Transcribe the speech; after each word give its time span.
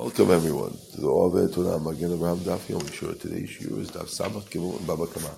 Welcome 0.00 0.30
everyone 0.30 0.78
to 0.94 1.00
the 1.02 1.08
Ove 1.08 1.52
Torah 1.52 1.78
Magen 1.78 2.14
Abraham 2.14 2.38
Daf 2.38 2.70
Yom 2.70 2.86
Shur. 2.90 3.12
Today's 3.12 3.50
shiur 3.50 3.80
is 3.80 3.90
Daf 3.90 4.08
Samach 4.08 4.44
Gimel 4.44 4.78
and 4.78 4.86
Baba 4.86 5.06
Kama. 5.06 5.28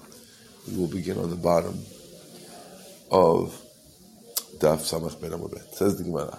We 0.68 0.76
will 0.76 0.86
begin 0.86 1.18
on 1.18 1.30
the 1.30 1.34
bottom 1.36 1.84
of 3.10 3.60
Daf 4.58 4.78
Samach 4.88 5.20
Ben 5.20 5.32
Amabet. 5.32 5.74
Says 5.74 5.98
the 5.98 6.04
Gemara, 6.04 6.38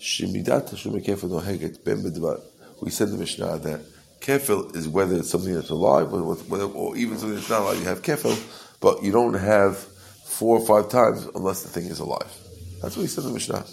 Shemidat 0.00 0.70
Tashum 0.70 1.00
Kefil 1.06 1.30
Noheget 1.40 1.84
Ben 1.84 2.02
Bedvar. 2.02 2.40
We 2.80 2.90
said 2.90 3.10
the 3.10 3.16
Mishnah 3.16 3.58
that 3.58 3.82
kefil 4.18 4.74
is 4.74 4.88
whether 4.88 5.14
it's 5.14 5.30
something 5.30 5.54
that's 5.54 5.70
alive 5.70 6.12
or, 6.12 6.34
whether, 6.34 6.64
or 6.64 6.96
even 6.96 7.16
something 7.16 7.36
that's 7.36 7.48
not 7.48 7.60
alive. 7.60 7.78
You 7.78 7.84
have 7.84 8.02
kefil, 8.02 8.36
but 8.80 9.04
you 9.04 9.12
don't 9.12 9.34
have 9.34 9.78
four 9.78 10.58
or 10.58 10.66
five 10.66 10.90
times 10.90 11.28
unless 11.32 11.62
the 11.62 11.68
thing 11.68 11.84
is 11.84 12.00
alive. 12.00 12.36
That's 12.82 12.96
what 12.96 13.02
he 13.02 13.08
said 13.08 13.22
in 13.22 13.28
the 13.28 13.34
Mishnah. 13.34 13.64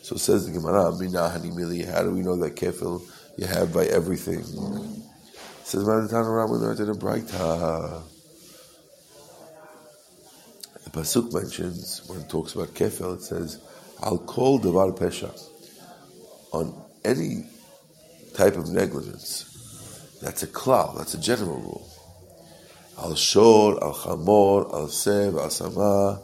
So 0.00 0.16
says 0.16 0.46
the 0.46 0.52
Gemara, 0.52 0.84
how 0.84 0.92
do 0.92 0.96
we 0.96 1.08
know 2.22 2.36
that 2.36 2.56
kefil 2.56 3.02
you 3.38 3.46
have 3.46 3.72
by 3.72 3.84
everything? 3.84 4.40
It 4.40 5.66
says 5.66 5.84
Matan 5.84 6.26
Ram, 6.26 6.50
we 6.50 6.58
learned 6.58 6.80
in 6.80 6.90
a 6.90 6.94
Braita. 6.94 8.02
The 10.84 10.90
Pasuk 10.90 11.32
mentions, 11.32 12.02
when 12.08 12.20
it 12.20 12.28
talks 12.28 12.54
about 12.54 12.74
kefil, 12.74 13.14
it 13.14 13.22
says, 13.22 13.60
I'll 14.02 14.18
call 14.18 14.58
the 14.58 14.70
Devar 14.70 14.90
Pesha. 14.90 15.30
On 16.52 16.74
any 17.04 17.46
type 18.34 18.56
of 18.56 18.70
negligence, 18.70 20.18
that's 20.20 20.42
a 20.42 20.48
klal, 20.48 20.96
that's 20.98 21.14
a 21.14 21.20
general 21.20 21.58
rule. 21.58 21.88
Al 22.98 23.14
shor, 23.14 23.82
al 23.84 23.94
chamor, 23.94 24.74
al 24.74 24.88
sev, 24.88 25.36
al 25.36 25.50
sama, 25.50 26.20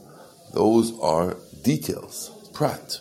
those 0.52 0.98
are 0.98 1.36
details, 1.62 2.32
prat. 2.52 2.98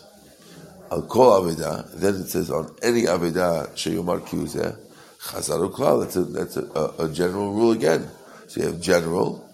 Al 0.94 1.02
kol 1.02 1.42
aveda, 1.42 1.90
then 1.94 2.14
it 2.14 2.28
says 2.28 2.52
on 2.52 2.72
any 2.80 3.02
aveda 3.02 3.68
sheyomar 3.74 4.20
kiyuzeh, 4.20 4.76
klal, 5.18 6.00
that's, 6.00 6.14
a, 6.14 6.22
that's 6.22 6.56
a, 6.56 6.94
a, 7.00 7.08
general 7.08 7.52
rule 7.52 7.72
again. 7.72 8.08
So 8.46 8.60
you 8.60 8.66
have 8.68 8.80
general, 8.80 9.44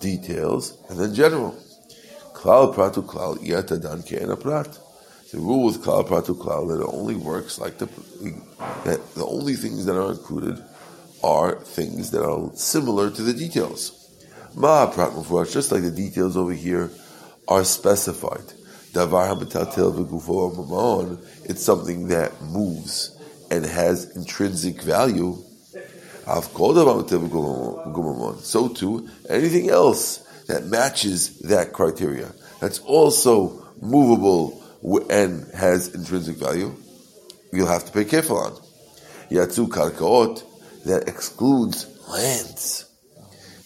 details, 0.00 0.78
and 0.88 0.98
then 0.98 1.12
general. 1.12 1.54
Klal 2.32 2.74
pratu 2.74 3.04
klal, 3.04 3.36
yatadan 3.46 4.06
ke'ena 4.08 4.40
prat. 4.40 4.78
The 5.32 5.38
rule 5.38 5.66
with 5.66 5.82
klal 5.82 6.08
pratu 6.08 6.34
klal 6.34 6.68
that 6.68 6.82
it 6.82 6.88
only 6.90 7.16
works 7.16 7.58
like 7.58 7.76
the, 7.76 7.86
that 8.84 9.14
the 9.14 9.26
only 9.26 9.52
things 9.52 9.84
that 9.84 10.00
are 10.00 10.12
included 10.12 10.64
are 11.22 11.56
things 11.60 12.10
that 12.12 12.24
are 12.24 12.50
similar 12.54 13.10
to 13.10 13.22
the 13.22 13.34
details. 13.34 13.92
Ma 14.54 14.86
prat 14.86 15.12
just 15.50 15.72
like 15.72 15.82
the 15.82 15.90
details 15.90 16.38
over 16.38 16.54
here 16.54 16.90
are 17.46 17.64
specified. 17.64 18.54
It's 21.44 21.62
something 21.62 22.08
that 22.08 22.42
moves 22.42 23.16
and 23.50 23.64
has 23.64 24.16
intrinsic 24.16 24.82
value. 24.82 25.36
So 28.42 28.68
too, 28.68 29.08
anything 29.28 29.70
else 29.70 30.18
that 30.48 30.64
matches 30.66 31.38
that 31.40 31.72
criteria, 31.72 32.32
that's 32.60 32.78
also 32.80 33.64
movable 33.80 34.62
and 35.10 35.46
has 35.54 35.94
intrinsic 35.94 36.36
value, 36.36 36.74
you'll 37.52 37.68
have 37.68 37.84
to 37.84 37.92
pay 37.92 38.04
kefil 38.04 38.46
on. 38.46 38.52
Yatsu 39.30 39.68
karkaot, 39.68 40.42
that 40.84 41.08
excludes 41.08 41.86
lands. 42.08 42.84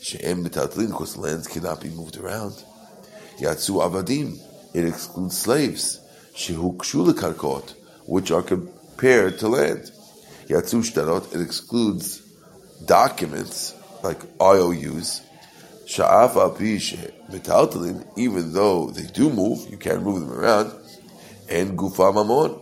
She'em 0.01 0.43
because 0.43 1.17
lands 1.17 1.47
cannot 1.47 1.81
be 1.81 1.91
moved 1.91 2.17
around. 2.17 2.65
Yatsu 3.39 3.81
avadim, 3.81 4.39
it 4.73 4.85
excludes 4.85 5.37
slaves, 5.39 6.01
karkot, 6.35 7.75
which 8.07 8.31
are 8.31 8.43
compared 8.43 9.39
to 9.39 9.49
land. 9.49 9.91
Yatsu 10.47 10.83
shtarot, 10.83 11.35
it 11.35 11.41
excludes 11.41 12.21
documents 12.85 13.75
like 14.03 14.19
IOUs. 14.41 15.23
Sha'af 15.87 16.35
apish 16.35 16.97
metaltalin, 17.31 18.07
even 18.17 18.53
though 18.53 18.91
they 18.91 19.07
do 19.07 19.31
move, 19.31 19.69
you 19.71 19.77
can't 19.77 20.03
move 20.03 20.21
them 20.21 20.33
around. 20.33 20.73
And 21.49 21.77
gufa 21.77 22.15
mamon, 22.15 22.61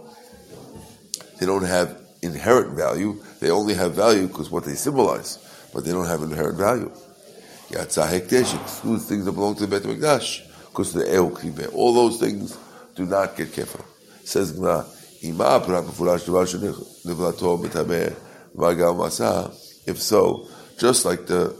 they 1.38 1.46
don't 1.46 1.64
have 1.64 2.00
inherent 2.22 2.74
value. 2.74 3.22
They 3.40 3.50
only 3.50 3.74
have 3.74 3.94
value 3.94 4.26
because 4.26 4.50
what 4.50 4.64
they 4.64 4.74
symbolize, 4.74 5.38
but 5.74 5.84
they 5.84 5.92
don't 5.92 6.06
have 6.06 6.22
inherent 6.22 6.56
value. 6.56 6.90
Yatzah 7.68 8.08
hekdesh 8.08 8.60
excludes 8.62 9.04
things 9.04 9.26
that 9.26 9.32
belong 9.32 9.54
to 9.56 9.66
the 9.66 9.68
Bet 9.68 9.82
Mikdash 9.82 10.47
because 10.78 10.92
the 10.92 11.12
El 11.12 11.36
All 11.74 11.92
those 11.92 12.20
things 12.20 12.56
do 12.94 13.04
not 13.04 13.36
get 13.36 13.48
kefil. 13.48 13.84
Says 14.22 14.52
Gemara, 14.52 14.86
if 19.86 20.00
so, 20.00 20.48
just 20.78 21.04
like 21.04 21.26
the 21.26 21.56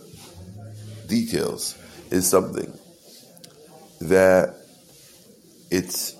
details 1.08 1.76
is 2.12 2.28
something 2.28 2.72
that 4.02 4.54
its 5.68 6.14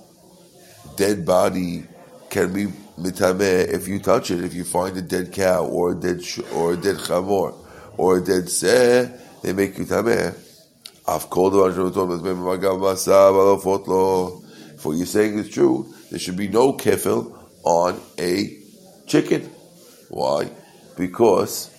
dead 0.97 1.25
body 1.25 1.85
can 2.31 2.53
be 2.53 2.67
mitameh 2.99 3.69
if 3.69 3.87
you 3.87 4.01
touch 4.01 4.33
it, 4.33 4.43
if 4.43 4.55
you 4.55 4.65
find 4.65 4.97
a 4.97 5.03
dead 5.03 5.33
cow 5.33 5.65
or 5.65 5.93
a 5.93 5.95
dead 5.95 6.25
sh- 6.25 6.41
or 6.53 6.73
a 6.73 6.77
dead 6.77 6.97
chamor 6.97 7.55
or 7.97 8.19
a 8.19 8.25
dead 8.25 8.49
seh, 8.49 9.09
they 9.43 9.53
make 9.53 9.79
you 9.79 9.85
tameh. 9.85 10.48
If 11.11 11.31
what 14.85 14.97
you're 14.97 15.07
saying 15.07 15.39
is 15.39 15.49
true, 15.49 15.95
there 16.11 16.19
should 16.19 16.37
be 16.37 16.49
no 16.49 16.75
kefil 16.75 17.35
on 17.65 17.99
a 18.19 18.59
chicken. 19.07 19.51
Why? 20.11 20.51
Because 20.99 21.71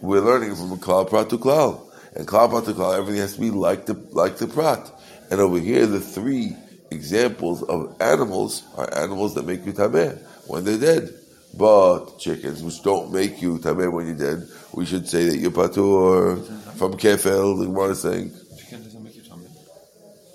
we're 0.00 0.22
learning 0.22 0.56
from 0.56 0.78
klal 0.78 1.08
prat 1.08 1.28
to 1.30 1.38
klal. 1.38 1.86
And 2.14 2.26
klal 2.26 2.50
prat 2.50 2.64
to 2.64 2.72
klal, 2.72 2.96
everything 2.96 3.20
has 3.20 3.34
to 3.34 3.40
be 3.40 3.50
like 3.50 3.86
the, 3.86 3.94
like 4.12 4.38
the 4.38 4.46
prat. 4.46 4.90
And 5.30 5.40
over 5.40 5.58
here, 5.58 5.86
the 5.86 6.00
three 6.00 6.56
examples 6.90 7.62
of 7.62 7.96
animals 8.00 8.62
are 8.76 8.92
animals 8.96 9.34
that 9.34 9.46
make 9.46 9.66
you 9.66 9.72
tameh 9.72 10.18
when 10.46 10.64
they're 10.64 10.78
dead. 10.78 11.21
But 11.54 12.18
chickens, 12.18 12.62
which 12.62 12.82
don't 12.82 13.12
make 13.12 13.42
you 13.42 13.58
tameh 13.58 13.92
when 13.92 14.06
you're 14.06 14.16
dead, 14.16 14.48
we 14.72 14.86
should 14.86 15.06
say 15.06 15.24
that 15.28 15.36
you're 15.36 15.50
patur 15.50 16.42
from 16.76 16.94
kefel. 16.94 17.58
The 17.58 17.66
Gemara 17.66 17.90
is 17.90 18.00
saying. 18.00 18.32
Chicken 18.58 18.82
doesn't 18.84 19.02
make 19.02 19.16
you 19.16 19.22
tameh. 19.22 19.50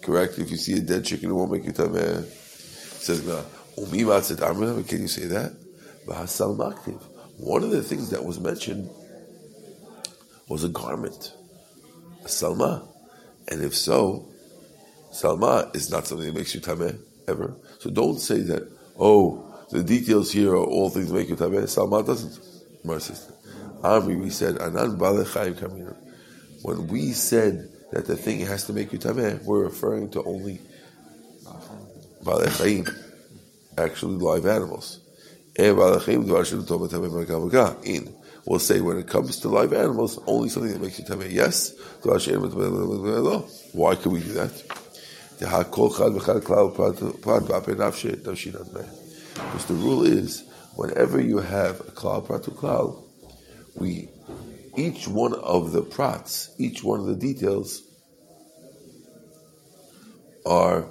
Correct. 0.04 0.38
If 0.38 0.52
you 0.52 0.58
see 0.58 0.74
a 0.78 0.82
dead 0.82 1.06
chicken, 1.06 1.30
it 1.32 1.34
won't 1.34 1.52
make 1.52 1.66
you 1.66 1.74
tameh. 1.74 2.24
Says 3.02 3.22
Gemara, 3.22 4.84
can 4.84 5.02
you 5.02 5.08
say 5.08 5.26
that? 5.26 5.54
One 7.38 7.64
of 7.64 7.72
the 7.72 7.84
things 7.84 8.10
that 8.12 8.24
was 8.24 8.40
mentioned 8.40 8.90
was 10.48 10.64
a 10.64 10.70
garment, 10.70 11.34
a 12.24 12.28
salma, 12.28 12.88
and 13.50 13.62
if 13.64 13.76
so, 13.76 14.26
salma 15.12 15.76
is 15.76 15.90
not 15.92 16.08
something 16.08 16.28
that 16.28 16.36
makes 16.36 16.54
you 16.56 16.62
tameh 16.62 16.98
ever. 17.28 17.56
So 17.80 17.90
don't 17.90 18.20
say 18.20 18.40
that. 18.42 18.72
Oh, 19.00 19.44
the 19.70 19.84
details 19.84 20.32
here 20.32 20.54
are 20.54 20.58
all 20.58 20.90
things 20.90 21.12
make 21.12 21.30
you 21.30 21.36
tameh. 21.36 21.64
Salma 21.64 22.06
doesn't. 22.06 22.40
Amri, 23.84 24.20
we 24.20 24.30
said, 24.30 24.58
Anan. 24.62 24.98
When 26.62 26.88
we 26.88 27.12
said 27.12 27.70
that 27.92 28.06
the 28.06 28.16
thing 28.16 28.40
has 28.42 28.66
to 28.66 28.74
make 28.74 28.94
you 28.94 29.00
tameh, 29.00 29.44
we're 29.44 29.64
referring 29.64 30.10
to 30.12 30.24
only 30.24 30.62
Balechayim, 32.24 32.90
actually 33.78 34.16
live 34.16 34.46
animals. 34.46 35.00
In, 35.58 35.76
we'll 38.46 38.60
say 38.60 38.82
when 38.82 38.98
it 38.98 39.08
comes 39.08 39.40
to 39.40 39.50
live 39.50 39.74
animals, 39.74 40.20
only 40.28 40.50
something 40.50 40.72
that 40.72 40.82
makes 40.82 41.00
you 41.00 41.06
tameh. 41.06 41.32
Yes, 41.32 41.74
why 43.74 43.96
can 43.96 44.12
we 44.12 44.22
do 44.22 44.34
that? 44.34 44.52
Because 49.38 49.66
the 49.66 49.74
rule 49.74 50.03
is, 50.03 50.44
whenever 50.75 51.22
you 51.22 51.38
have 51.38 51.80
a 51.81 51.92
klal 51.92 52.25
pratu 52.25 52.51
klal, 52.54 53.04
we 53.75 54.10
each 54.75 55.07
one 55.07 55.34
of 55.34 55.72
the 55.72 55.81
prats, 55.81 56.50
each 56.60 56.84
one 56.84 57.00
of 57.00 57.07
the 57.07 57.16
details 57.16 57.81
are 60.45 60.88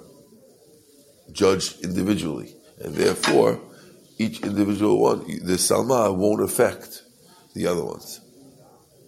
judged 1.32 1.84
individually, 1.84 2.54
and 2.80 2.94
therefore 2.94 3.60
each 4.18 4.40
individual 4.40 5.00
one, 5.00 5.20
the 5.20 5.54
salma 5.54 6.14
won't 6.14 6.42
affect 6.42 7.02
the 7.54 7.66
other 7.66 7.84
ones. 7.84 8.20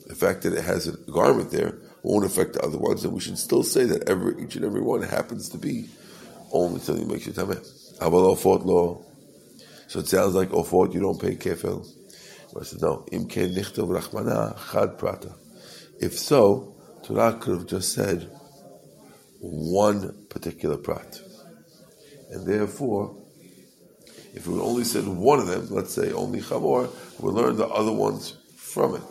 The 0.07 0.15
fact 0.15 0.43
that 0.43 0.53
it 0.53 0.65
has 0.65 0.87
a 0.87 0.93
garment 1.11 1.51
there 1.51 1.79
won't 2.03 2.25
affect 2.25 2.55
the 2.55 2.63
other 2.63 2.79
ones, 2.79 3.05
and 3.05 3.13
we 3.13 3.21
should 3.21 3.39
still 3.39 3.63
say 3.63 3.85
that 3.85 4.09
every 4.09 4.43
each 4.43 4.57
and 4.57 4.65
every 4.65 4.81
one 4.81 5.03
happens 5.03 5.49
to 5.51 5.59
be 5.59 5.89
only 6.53 6.81
something 6.81 7.09
makes 7.09 7.27
you 7.27 7.33
tameh. 7.33 7.63
Aval 7.99 8.65
law. 8.65 9.05
So 9.89 10.01
it 10.01 10.07
sounds 10.07 10.35
like 10.35 10.51
ofot 10.51 10.95
you 10.95 11.01
don't 11.01 11.21
pay 11.21 11.35
kefil. 11.35 11.87
I 12.59 12.63
said, 12.63 12.81
no. 12.81 13.05
Im 13.11 13.27
rachmana 13.27 14.57
chad 14.71 14.99
prata. 14.99 15.35
If 16.01 16.19
so, 16.19 16.75
Torah 17.03 17.35
could 17.41 17.59
have 17.59 17.67
just 17.67 17.93
said 17.93 18.31
one 19.41 20.27
particular 20.29 20.77
prat. 20.77 21.21
And 22.31 22.47
therefore, 22.47 23.17
If 24.35 24.47
we 24.47 24.61
only 24.61 24.85
said 24.85 25.07
one 25.09 25.41
of 25.41 25.49
them, 25.49 25.67
let's 25.71 25.93
say 25.93 26.13
only 26.13 26.41
Chamor, 26.41 26.89
we'll 27.19 27.33
learn 27.33 27.57
the 27.57 27.67
other 27.67 27.93
ones 27.93 28.37
from 28.57 28.95
it. 28.97 29.03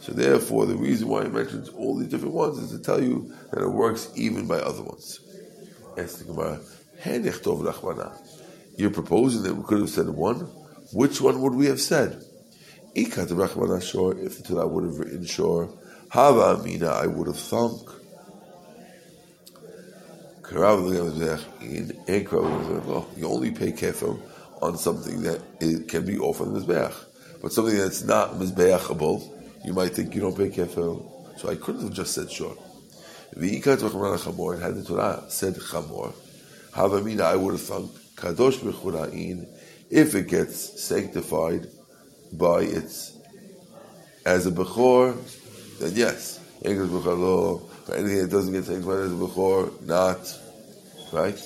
So 0.00 0.12
therefore, 0.12 0.66
the 0.66 0.76
reason 0.76 1.08
why 1.08 1.24
he 1.24 1.28
mentions 1.28 1.70
all 1.70 1.96
these 1.96 2.08
different 2.08 2.34
ones 2.34 2.58
is 2.58 2.70
to 2.70 2.78
tell 2.78 3.02
you 3.02 3.34
that 3.52 3.62
it 3.62 3.68
works 3.68 4.10
even 4.14 4.46
by 4.46 4.58
other 4.58 4.82
ones. 4.82 5.20
Ask 5.98 6.18
the 6.18 6.24
Gemara, 6.24 6.60
You're 8.80 8.90
proposing 8.90 9.42
that 9.42 9.54
we 9.54 9.62
could 9.62 9.80
have 9.80 9.90
said 9.90 10.08
one? 10.08 10.48
Which 10.94 11.20
one 11.20 11.42
would 11.42 11.54
we 11.54 11.66
have 11.66 11.82
said? 11.82 12.24
Ikat 12.96 13.28
Rachmana 13.28 13.82
Shor, 13.82 14.18
if 14.18 14.38
the 14.38 14.42
Torah 14.42 14.66
would 14.66 14.84
have 14.84 14.98
written 14.98 15.22
Shor, 15.26 15.68
Hava 16.08 16.58
Amina, 16.58 16.86
I 16.88 17.06
would 17.06 17.26
have 17.26 17.38
thunk. 17.38 17.90
You 20.50 20.64
only 20.64 21.10
pay 23.50 23.72
kefil 23.72 24.18
on 24.62 24.78
something 24.78 25.22
that 25.24 25.42
it 25.60 25.86
can 25.86 26.06
be 26.06 26.18
offered 26.18 26.48
in 26.48 26.54
Mizbeach. 26.54 26.94
But 27.42 27.52
something 27.52 27.76
that's 27.76 28.02
not 28.02 28.36
Mizbeachable, 28.36 29.30
you 29.62 29.74
might 29.74 29.94
think 29.94 30.14
you 30.14 30.22
don't 30.22 30.34
pay 30.34 30.48
kefil. 30.48 31.38
So 31.38 31.50
I 31.50 31.56
couldn't 31.56 31.82
have 31.82 31.92
just 31.92 32.14
said. 32.14 32.28
V'ikat 32.28 32.56
Rachmana 33.36 34.18
Chamor, 34.18 34.58
had 34.58 34.74
the 34.74 34.82
Torah 34.82 35.22
said 35.28 35.56
Chamor, 35.56 36.14
Hava 36.72 36.96
Amina, 36.96 37.24
I 37.24 37.36
would 37.36 37.52
have 37.52 37.60
thunk. 37.60 37.90
Kadosh 38.20 38.58
Bechura'in, 38.58 39.46
if 39.90 40.14
it 40.14 40.28
gets 40.28 40.82
sanctified 40.82 41.66
by 42.32 42.62
its 42.62 43.16
as 44.26 44.46
a 44.46 44.50
Bechor, 44.50 45.16
then 45.78 45.92
yes. 45.94 46.38
But 46.60 46.68
anything 46.68 48.18
that 48.18 48.30
doesn't 48.30 48.52
get 48.52 48.64
sanctified 48.64 49.00
as 49.00 49.12
a 49.12 49.16
Bechor, 49.16 49.82
not. 49.82 50.38
Right? 51.12 51.40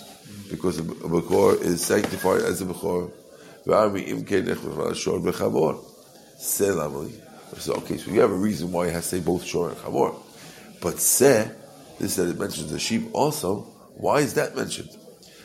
Because 0.50 0.81
a 0.81 0.82
Bechor 0.82 1.62
is 1.62 1.85
sanctified 1.85 2.43
as 2.43 2.61
a 2.61 2.67
Bechor. 2.67 3.12
So, 3.67 3.75
okay, 7.75 7.97
so 7.97 8.11
you 8.11 8.21
have 8.21 8.31
a 8.31 8.35
reason 8.35 8.73
why 8.73 8.88
it 8.88 8.93
has 8.93 9.05
to 9.05 9.17
say 9.17 9.21
both 9.21 9.43
Shor 9.44 9.71
and 9.71 9.79
Chamor. 9.79 10.15
But 10.82 10.99
Se, 10.99 11.50
this 11.99 12.17
that 12.17 12.29
it 12.29 12.38
mentions 12.38 12.71
the 12.71 12.79
sheep 12.79 13.09
also, 13.15 13.62
why 13.94 14.19
is 14.19 14.35
that 14.35 14.55
mentioned? 14.55 14.91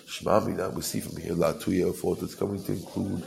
Shmamina, 0.09 0.73
we 0.73 0.81
see 0.81 1.01
from 1.01 1.17
here, 1.17 1.33
La 1.33 1.53
Tuya, 1.53 1.95
fourth, 1.95 2.23
it's 2.23 2.33
coming 2.33 2.63
to 2.63 2.71
include 2.71 3.23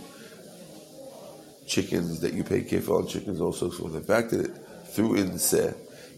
chickens 1.65 2.19
that 2.21 2.35
you 2.35 2.43
pay 2.43 2.63
kefil 2.63 2.99
on 3.03 3.07
chickens 3.07 3.41
also. 3.41 3.71
So 3.71 3.87
the 3.87 4.01
fact 4.01 4.31
that 4.31 4.47
it 4.47 4.51
threw 4.89 5.15
in 5.15 5.39
seh, 5.39 5.73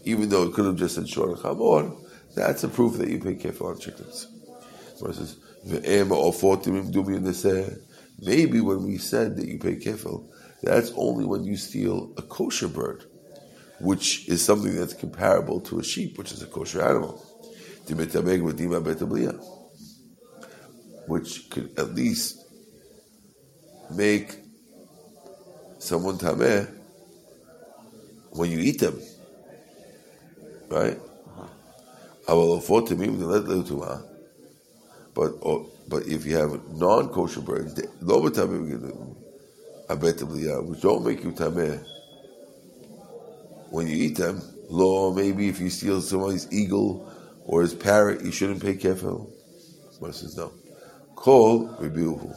even 0.05 0.27
though 0.29 0.41
it 0.43 0.53
could 0.53 0.65
have 0.65 0.75
just 0.75 0.95
said 0.95 1.07
shor 1.07 1.35
chamor, 1.35 1.95
that's 2.35 2.63
a 2.63 2.67
proof 2.67 2.97
that 2.97 3.09
you 3.09 3.19
pay 3.19 3.35
kefil 3.35 3.75
on 3.75 3.79
chickens. 3.79 4.27
Versus 4.99 5.37
ve'ema 5.67 6.13
or 6.13 6.33
fortimim 6.33 6.91
dumi 6.91 7.17
in 7.17 7.23
the 7.23 7.33
seh. 7.33 7.69
Maybe 8.19 8.59
when 8.59 8.83
we 8.87 8.97
said 8.97 9.35
that 9.37 9.47
you 9.47 9.59
pay 9.59 9.75
kefil, 9.75 10.27
that's 10.63 10.91
only 10.95 11.25
when 11.25 11.43
you 11.43 11.57
steal 11.57 12.11
a 12.17 12.23
kosher 12.23 12.67
bird, 12.67 13.05
which 13.79 14.27
is 14.27 14.43
something 14.43 14.75
that's 14.75 14.95
comparable 14.95 15.61
to 15.61 15.77
a 15.79 15.83
sheep, 15.83 16.17
which 16.17 16.31
is 16.31 16.41
a 16.41 16.47
kosher 16.47 16.81
animal. 16.81 17.23
Which 21.07 21.49
could 21.49 21.77
at 21.77 21.93
least 21.93 22.45
make 23.91 24.35
someone 25.79 26.17
tameh 26.17 26.67
when 28.31 28.51
you 28.51 28.59
eat 28.59 28.79
them, 28.79 28.99
right? 30.69 30.99
I 32.27 32.33
will 32.33 32.59
fortami 32.59 33.07
let 33.23 33.43
Lutuma. 33.43 34.03
But 35.13 35.33
or, 35.41 35.67
but 35.87 36.07
if 36.07 36.25
you 36.25 36.35
have 36.37 36.59
non-kosher 36.71 37.41
birds, 37.41 37.75
which 37.75 37.91
don't 40.81 41.05
make 41.05 41.23
you 41.23 41.31
tameh 41.31 41.85
when 43.69 43.87
you 43.87 43.95
eat 43.95 44.17
them, 44.17 44.41
law 44.69 45.13
maybe 45.13 45.47
if 45.47 45.59
you 45.59 45.69
steal 45.69 46.01
somebody's 46.01 46.51
eagle 46.51 47.11
or 47.45 47.61
his 47.61 47.75
parrot, 47.75 48.23
you 48.23 48.31
shouldn't 48.31 48.61
pay 48.61 48.75
kefil. 48.75 49.29
But 50.01 50.15
says 50.15 50.35
no. 50.35 50.51
Call 51.25 51.69
rebuhu. 51.79 52.29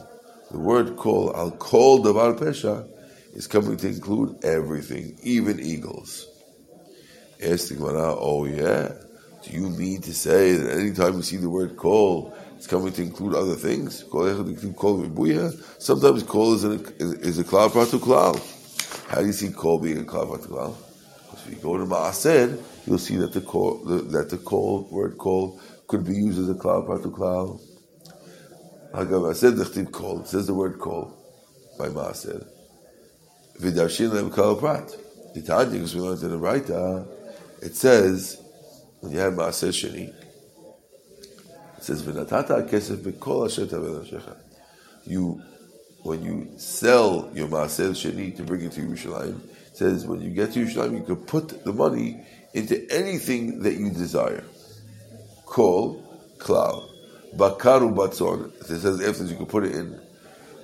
The 0.49 0.57
word 0.57 0.97
kol, 0.97 1.31
I'll 1.35 1.51
call 1.51 2.03
davar 2.03 2.35
pesha 2.39 2.89
is 3.35 3.45
coming 3.45 3.77
to 3.77 3.87
include 3.87 4.43
everything, 4.43 5.15
even 5.21 5.59
eagles. 5.59 6.25
Ask 7.39 7.67
the 7.67 7.75
Gemara, 7.75 8.15
oh 8.17 8.45
yeah, 8.45 8.93
do 9.43 9.51
you 9.51 9.69
mean 9.69 10.01
to 10.01 10.11
say 10.11 10.53
that 10.53 10.79
anytime 10.79 11.13
you 11.17 11.21
see 11.21 11.37
the 11.37 11.51
word 11.51 11.77
kol, 11.77 12.33
it's 12.55 12.65
coming 12.65 12.91
to 12.93 13.03
include 13.03 13.35
other 13.35 13.53
things? 13.53 13.99
Sometimes 15.77 16.23
kol 16.23 16.55
is, 16.55 16.63
a, 16.63 16.71
is 16.71 17.37
a 17.37 17.43
klal 17.43 17.69
pratu. 17.69 17.99
How 19.07 19.19
do 19.21 19.27
you 19.27 19.33
see 19.33 19.51
kol 19.51 19.77
being 19.77 19.99
a 19.99 20.03
klal 20.03 20.27
pratu 20.31 20.47
klal? 20.47 20.75
Because 21.29 21.45
if 21.45 21.53
you 21.53 21.59
go 21.61 21.77
to 21.77 21.85
Ma'aser, 21.85 22.59
you'll 22.87 22.97
see 22.97 23.17
that 23.17 23.33
the 23.33 23.41
kol, 23.41 23.83
that 23.85 24.31
the 24.31 24.37
kol, 24.39 24.87
word 24.89 25.19
kol, 25.19 25.61
could 25.85 26.03
be 26.03 26.15
used 26.15 26.39
as 26.39 26.49
a 26.49 26.55
klal 26.55 26.87
pratu 26.87 27.15
klal. 27.15 27.61
Hagav, 28.93 29.35
said 29.35 29.55
the 29.55 30.19
it 30.21 30.27
says 30.27 30.47
the 30.47 30.53
word 30.53 30.79
kol 30.79 31.15
by 31.77 31.89
Ma'aser. 31.89 32.45
Vidarshin 33.59 34.13
lem 34.13 34.31
prat. 34.31 34.95
The 35.33 35.41
Tanya, 35.43 35.71
because 35.73 35.95
we 35.95 36.01
learned 36.01 36.23
in 36.23 36.31
the 36.31 36.37
Raita, 36.37 37.07
it 37.61 37.75
says, 37.75 38.41
when 38.99 39.11
you 39.11 39.19
have 39.19 39.33
Maaser 39.33 39.69
Sheni, 39.69 40.07
it 41.77 41.83
says, 41.83 42.01
V'natata 42.01 42.67
kesef 42.67 42.97
b'kol 42.97 43.45
asher 43.45 43.67
tavel 43.67 44.37
You, 45.05 45.41
when 46.01 46.23
you 46.23 46.47
sell 46.57 47.29
your 47.35 47.47
Maaser 47.47 47.91
Sheni 47.91 48.35
to 48.37 48.43
bring 48.43 48.61
it 48.61 48.71
to 48.71 48.81
Yerushalayim, 48.81 49.39
it 49.67 49.77
says, 49.77 50.07
when 50.07 50.21
you 50.21 50.31
get 50.31 50.53
to 50.53 50.65
Yerushalayim, 50.65 50.97
you 50.97 51.03
could 51.03 51.27
put 51.27 51.63
the 51.63 51.73
money 51.73 52.25
into 52.53 52.91
anything 52.91 53.61
that 53.61 53.75
you 53.75 53.91
desire. 53.91 54.43
Kol, 55.45 56.03
klal. 56.39 56.88
Bakaru 57.35 57.93
batzon. 57.95 58.53
It 58.61 58.79
says 58.79 59.01
after 59.01 59.25
you 59.25 59.35
can 59.35 59.45
put 59.45 59.65
it 59.65 59.75
in 59.75 59.99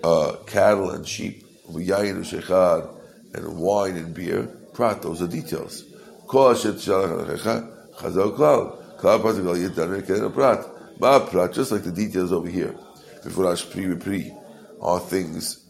uh, 0.03 0.37
cattle 0.45 0.91
and 0.91 1.07
sheep 1.07 1.45
yayin 1.69 2.19
shechad, 2.19 2.89
and 3.33 3.57
wine 3.57 3.97
and 3.97 4.13
beer, 4.13 4.43
prat, 4.73 5.01
those 5.01 5.21
are 5.21 5.27
details. 5.27 5.83
Kol 6.27 6.53
ashet 6.53 6.73
shalach 6.73 7.27
alechecha, 7.27 7.95
chazal 7.95 8.35
klal. 8.35 8.97
Klal 8.99 9.21
prat 9.21 9.35
klal 9.35 9.69
yitan 9.69 10.01
keden 10.05 10.33
prat. 10.33 10.65
Ma 10.99 11.19
prat, 11.19 11.53
just 11.53 11.71
like 11.71 11.83
the 11.83 11.91
details 11.91 12.31
over 12.31 12.47
here. 12.47 12.75
Before 13.23 13.45
Befurash 13.45 13.71
pri 13.71 13.95
pri 13.95 14.33
are 14.81 14.99
things 14.99 15.65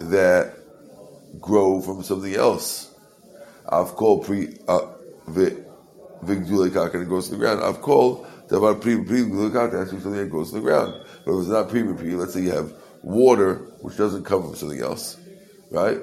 that 0.00 0.54
grow 1.40 1.80
from 1.82 2.02
something 2.02 2.34
else. 2.34 2.92
I've 3.68 3.94
called 3.94 4.24
pri 4.24 4.58
uh, 4.66 4.86
vigdulekak 6.24 6.94
and 6.94 7.02
it 7.02 7.08
goes 7.08 7.28
to 7.28 7.32
the 7.32 7.38
ground. 7.38 7.62
I've 7.62 7.80
called 7.80 8.26
davar 8.48 8.80
pri 8.80 9.02
pri 9.04 9.22
vigdulekak 9.22 9.72
that's 9.72 9.90
something 9.90 10.12
that 10.12 10.30
goes 10.30 10.50
to 10.50 10.56
the 10.56 10.62
ground. 10.62 10.94
But 11.24 11.32
if 11.32 11.40
it's 11.40 11.48
not 11.48 11.68
pre 11.68 11.82
pre, 11.82 12.14
let's 12.14 12.34
say 12.34 12.42
you 12.42 12.50
have 12.52 12.72
water 13.02 13.56
which 13.80 13.96
doesn't 13.96 14.24
come 14.24 14.42
from 14.42 14.54
something 14.54 14.80
else, 14.80 15.16
right? 15.70 15.98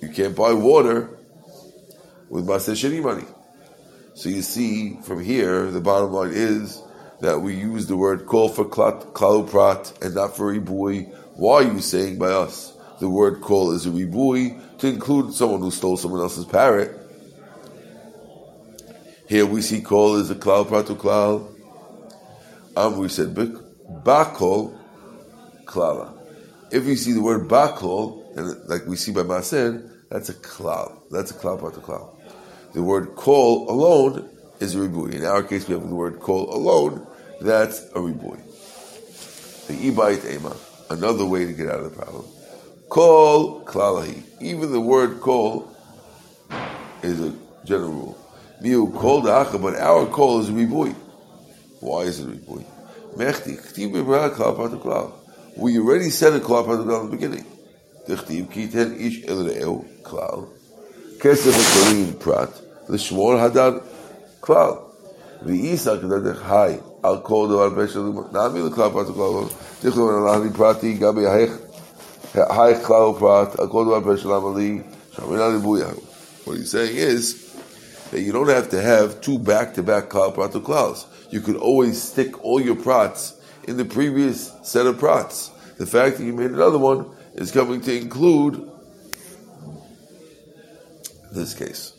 You 0.00 0.08
can't 0.08 0.34
buy 0.34 0.52
water 0.52 1.18
with 2.28 2.46
Sheni 2.46 3.02
money. 3.02 3.26
So 4.14 4.28
you 4.28 4.42
see 4.42 4.98
from 5.02 5.22
here, 5.22 5.70
the 5.70 5.80
bottom 5.80 6.12
line 6.12 6.32
is 6.32 6.82
that 7.20 7.40
we 7.40 7.54
use 7.54 7.86
the 7.86 7.96
word 7.96 8.26
kol 8.26 8.48
for 8.48 8.64
klaluprat 8.64 10.02
and 10.02 10.14
not 10.14 10.36
for 10.36 10.54
ribui. 10.54 11.12
Why 11.34 11.54
are 11.56 11.62
you 11.62 11.80
saying 11.80 12.18
by 12.18 12.28
us 12.28 12.72
the 12.98 13.08
word 13.08 13.40
kol 13.40 13.72
is 13.72 13.86
a 13.86 13.90
ribui 13.90 14.78
to 14.78 14.88
include 14.88 15.34
someone 15.34 15.60
who 15.60 15.70
stole 15.70 15.96
someone 15.96 16.20
else's 16.20 16.46
parrot? 16.46 16.99
Here 19.30 19.46
we 19.46 19.62
see 19.62 19.80
kol 19.80 20.16
is 20.16 20.28
a 20.28 20.34
klal 20.34 20.66
pratu 20.66 20.96
klal. 20.96 21.46
Um, 22.76 22.98
we 22.98 23.08
said 23.08 23.28
bakol 23.32 24.76
klala. 25.66 26.12
If 26.72 26.84
you 26.86 26.96
see 26.96 27.12
the 27.12 27.22
word 27.22 27.46
bakol, 27.46 28.36
and 28.36 28.68
like 28.68 28.86
we 28.86 28.96
see 28.96 29.12
by 29.12 29.20
Maser, 29.22 29.88
that's 30.08 30.30
a 30.30 30.34
klal. 30.34 31.00
That's 31.12 31.30
a 31.30 31.34
klal 31.34 31.62
of 31.62 31.74
klal. 31.74 32.20
The 32.72 32.82
word 32.82 33.14
kol 33.14 33.70
alone 33.70 34.28
is 34.58 34.74
a 34.74 34.78
ribui. 34.78 35.14
In 35.14 35.24
our 35.24 35.44
case, 35.44 35.68
we 35.68 35.74
have 35.74 35.88
the 35.88 35.94
word 35.94 36.18
kol 36.18 36.52
alone. 36.52 37.06
That's 37.40 37.84
a 37.90 38.00
ribui. 38.00 38.40
The 39.68 39.92
ibayit 39.92 40.28
ema, 40.28 40.56
another 40.90 41.24
way 41.24 41.44
to 41.44 41.52
get 41.52 41.68
out 41.68 41.78
of 41.78 41.84
the 41.84 41.96
problem. 41.96 42.24
Kol 42.88 43.62
klalahi. 43.62 44.24
Even 44.40 44.72
the 44.72 44.80
word 44.80 45.20
kol 45.20 45.72
is 47.04 47.20
a 47.20 47.32
general 47.64 47.92
rule. 47.92 48.19
Miu 48.62 48.94
called 48.94 49.24
Acha, 49.24 49.60
but 49.60 49.74
our 49.76 50.06
kol 50.06 50.40
is 50.40 50.50
Ribui. 50.50 50.94
Why 51.80 52.02
is 52.02 52.20
it 52.20 52.28
Ribui? 52.28 52.64
Mechti, 53.16 53.56
Ktiv 53.56 53.92
B'Brah 53.92 54.34
Klal 54.34 54.54
Patu 54.54 54.78
Klal. 54.78 55.12
We 55.56 55.78
already 55.78 56.10
said 56.10 56.34
a 56.34 56.40
Klal 56.40 56.66
Patu 56.66 56.84
Klal 56.84 57.04
in 57.04 57.10
the 57.10 57.16
beginning. 57.16 57.46
Dechtiv 58.06 58.52
Ki 58.52 58.68
Ten 58.68 58.94
Ish 59.00 59.24
El 59.26 59.44
Re'eu 59.44 60.02
Klal. 60.02 60.48
Kesef 61.16 61.52
HaKorim 61.52 62.20
Prat. 62.20 62.50
L'Shmor 62.88 63.38
Hadar 63.38 63.82
Klal. 64.42 64.92
V'Isa 65.42 65.98
Kedadech 65.98 66.42
Hai. 66.42 66.80
Al 67.02 67.22
Kol 67.22 67.48
Davar 67.48 67.70
Beshel 67.74 68.30
Nami 68.30 68.60
L'Klal 68.60 68.90
Klal. 68.92 69.48
Tichlo 69.80 70.10
Menalani 70.10 70.54
Prati 70.54 70.98
Gabi 70.98 71.24
Haich 71.24 71.58
Haich 72.34 72.82
Klal 72.82 73.18
Prat. 73.18 73.58
Al 73.58 73.68
What 76.44 76.56
he's 76.56 76.70
saying 76.70 76.96
is, 76.96 77.49
that 78.10 78.20
you 78.20 78.32
don't 78.32 78.48
have 78.48 78.70
to 78.70 78.80
have 78.80 79.20
two 79.20 79.38
back-to-back 79.38 80.08
klal 80.08 80.34
prat 80.34 80.52
klals. 80.62 81.06
You 81.30 81.40
could 81.40 81.56
always 81.56 82.02
stick 82.02 82.44
all 82.44 82.60
your 82.60 82.76
prats 82.76 83.40
in 83.64 83.76
the 83.76 83.84
previous 83.84 84.52
set 84.62 84.86
of 84.86 84.96
prats. 84.96 85.50
The 85.76 85.86
fact 85.86 86.18
that 86.18 86.24
you 86.24 86.32
made 86.32 86.50
another 86.50 86.78
one 86.78 87.10
is 87.34 87.50
coming 87.50 87.80
to 87.82 87.96
include 87.96 88.70
this 91.32 91.54
case. 91.54 91.92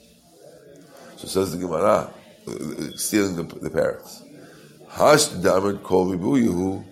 So 1.18 1.28
says 1.28 1.52
the 1.52 1.58
Gemara, 1.58 2.14
stealing 2.96 3.36
the, 3.36 3.44
the 3.44 3.70
parrots. 3.70 4.22
Hash 4.90 5.28
damid 5.28 5.84
kol 5.84 6.08
ribuyu 6.12 6.84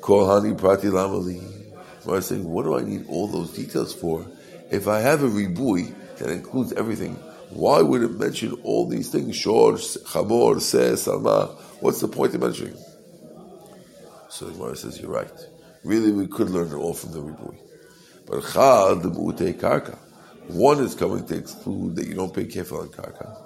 kol 0.00 0.26
hani 0.26 0.56
prati 0.56 0.88
lamali. 0.88 1.58
I 2.10 2.20
saying, 2.20 2.48
what 2.48 2.62
do 2.62 2.78
I 2.78 2.82
need 2.82 3.06
all 3.08 3.26
those 3.26 3.52
details 3.52 3.92
for? 3.94 4.24
If 4.70 4.88
I 4.88 5.00
have 5.00 5.22
a 5.22 5.28
ribui 5.28 5.94
that 6.18 6.30
includes 6.30 6.72
everything, 6.72 7.18
why 7.50 7.82
would 7.82 8.02
it 8.02 8.12
mention 8.12 8.52
all 8.62 8.86
these 8.86 9.08
things? 9.10 9.36
Shor, 9.36 9.74
chamor, 9.74 10.60
se, 10.60 10.92
salma. 10.92 11.54
What's 11.80 12.00
the 12.00 12.08
point 12.08 12.34
of 12.34 12.40
mentioning? 12.42 12.76
So 14.28 14.46
the 14.46 14.52
Gemara 14.52 14.76
says, 14.76 15.00
you're 15.00 15.10
right. 15.10 15.30
Really, 15.84 16.12
we 16.12 16.26
could 16.26 16.50
learn 16.50 16.68
it 16.68 16.74
all 16.74 16.92
from 16.92 17.12
the 17.12 17.20
ribui. 17.20 17.56
But 18.26 18.42
chad, 18.42 19.02
the 19.02 19.10
mu'ute 19.10 19.54
karka. 19.54 19.96
One 20.48 20.80
is 20.80 20.94
coming 20.94 21.26
to 21.26 21.36
exclude 21.36 21.96
that 21.96 22.06
you 22.06 22.14
don't 22.14 22.34
pay 22.34 22.44
kefil 22.44 22.82
on 22.82 22.88
karka. 22.88 23.36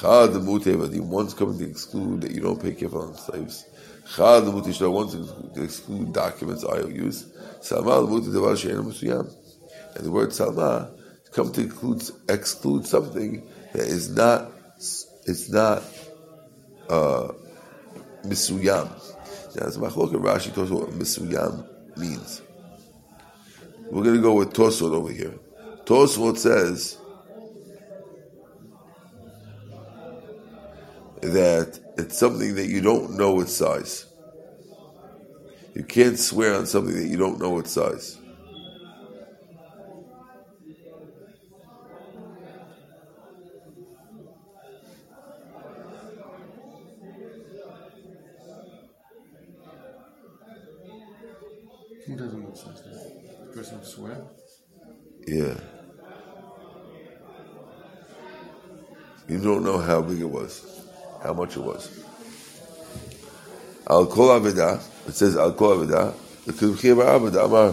Chad 0.00 0.32
the 0.32 0.40
mutevadi, 0.40 1.00
one's 1.00 1.34
coming 1.34 1.58
to 1.58 1.68
exclude 1.68 2.22
that 2.22 2.32
you 2.32 2.40
don't 2.40 2.60
pay 2.60 2.72
kefil 2.72 3.08
on 3.08 3.14
slaves. 3.16 3.66
Chad 4.16 4.44
the 4.44 4.50
mutishla, 4.50 4.90
one's 4.90 5.12
to 5.54 5.62
exclude 5.62 6.12
documents, 6.12 6.64
IOUs. 6.64 7.26
Salma 7.60 8.00
the 8.04 8.30
mutedevar 8.30 8.58
she'ena 8.58 8.82
musuyam. 8.82 9.32
And 9.94 10.04
the 10.04 10.10
word 10.10 10.30
salma 10.30 10.90
come 11.32 11.52
to 11.52 11.62
exclude, 11.62 12.02
exclude 12.28 12.86
something 12.86 13.46
that 13.72 13.86
is 13.86 14.10
not, 14.10 14.52
it's 14.76 15.48
not, 15.48 15.82
uh, 16.88 17.28
misuyam. 18.24 18.88
Now, 19.54 19.66
it's 19.66 19.76
machlok 19.76 20.12
Rashi 20.12 20.54
talks 20.54 20.70
about 20.70 20.88
what 20.88 20.90
misuyam 20.90 21.66
means. 21.96 22.42
We're 23.90 24.02
going 24.02 24.16
to 24.16 24.22
go 24.22 24.34
with 24.34 24.52
Tosfot 24.54 24.92
over 24.92 25.12
here. 25.12 25.34
Tosfot 25.84 26.38
says 26.38 26.96
that 31.20 31.78
it's 31.98 32.18
something 32.18 32.54
that 32.54 32.68
you 32.68 32.80
don't 32.80 33.16
know 33.16 33.40
its 33.40 33.54
size. 33.54 34.06
You 35.74 35.84
can't 35.84 36.18
swear 36.18 36.54
on 36.54 36.66
something 36.66 36.94
that 36.94 37.06
you 37.06 37.16
don't 37.16 37.38
know 37.38 37.58
its 37.58 37.72
size. 37.72 38.18
Who 52.06 52.16
doesn't 52.16 52.42
know 52.42 52.48
its 52.48 52.62
size? 52.62 52.82
The 53.51 53.51
person 53.62 53.84
swear? 53.84 54.20
Yeah. 55.26 55.54
You 59.28 59.38
don't 59.38 59.62
know 59.62 59.78
how 59.78 60.02
big 60.02 60.20
it 60.20 60.28
was 60.28 60.82
how 61.22 61.32
much 61.32 61.56
it 61.56 61.60
was. 61.60 62.04
Al 63.88 64.06
kol 64.06 64.28
avida, 64.40 64.82
it 65.06 65.14
says 65.14 65.36
al 65.36 65.52
kol 65.52 65.76
avida, 65.76 66.12
because 66.44 66.80
chivar 66.80 67.06
avida 67.20 67.44
amar, 67.44 67.72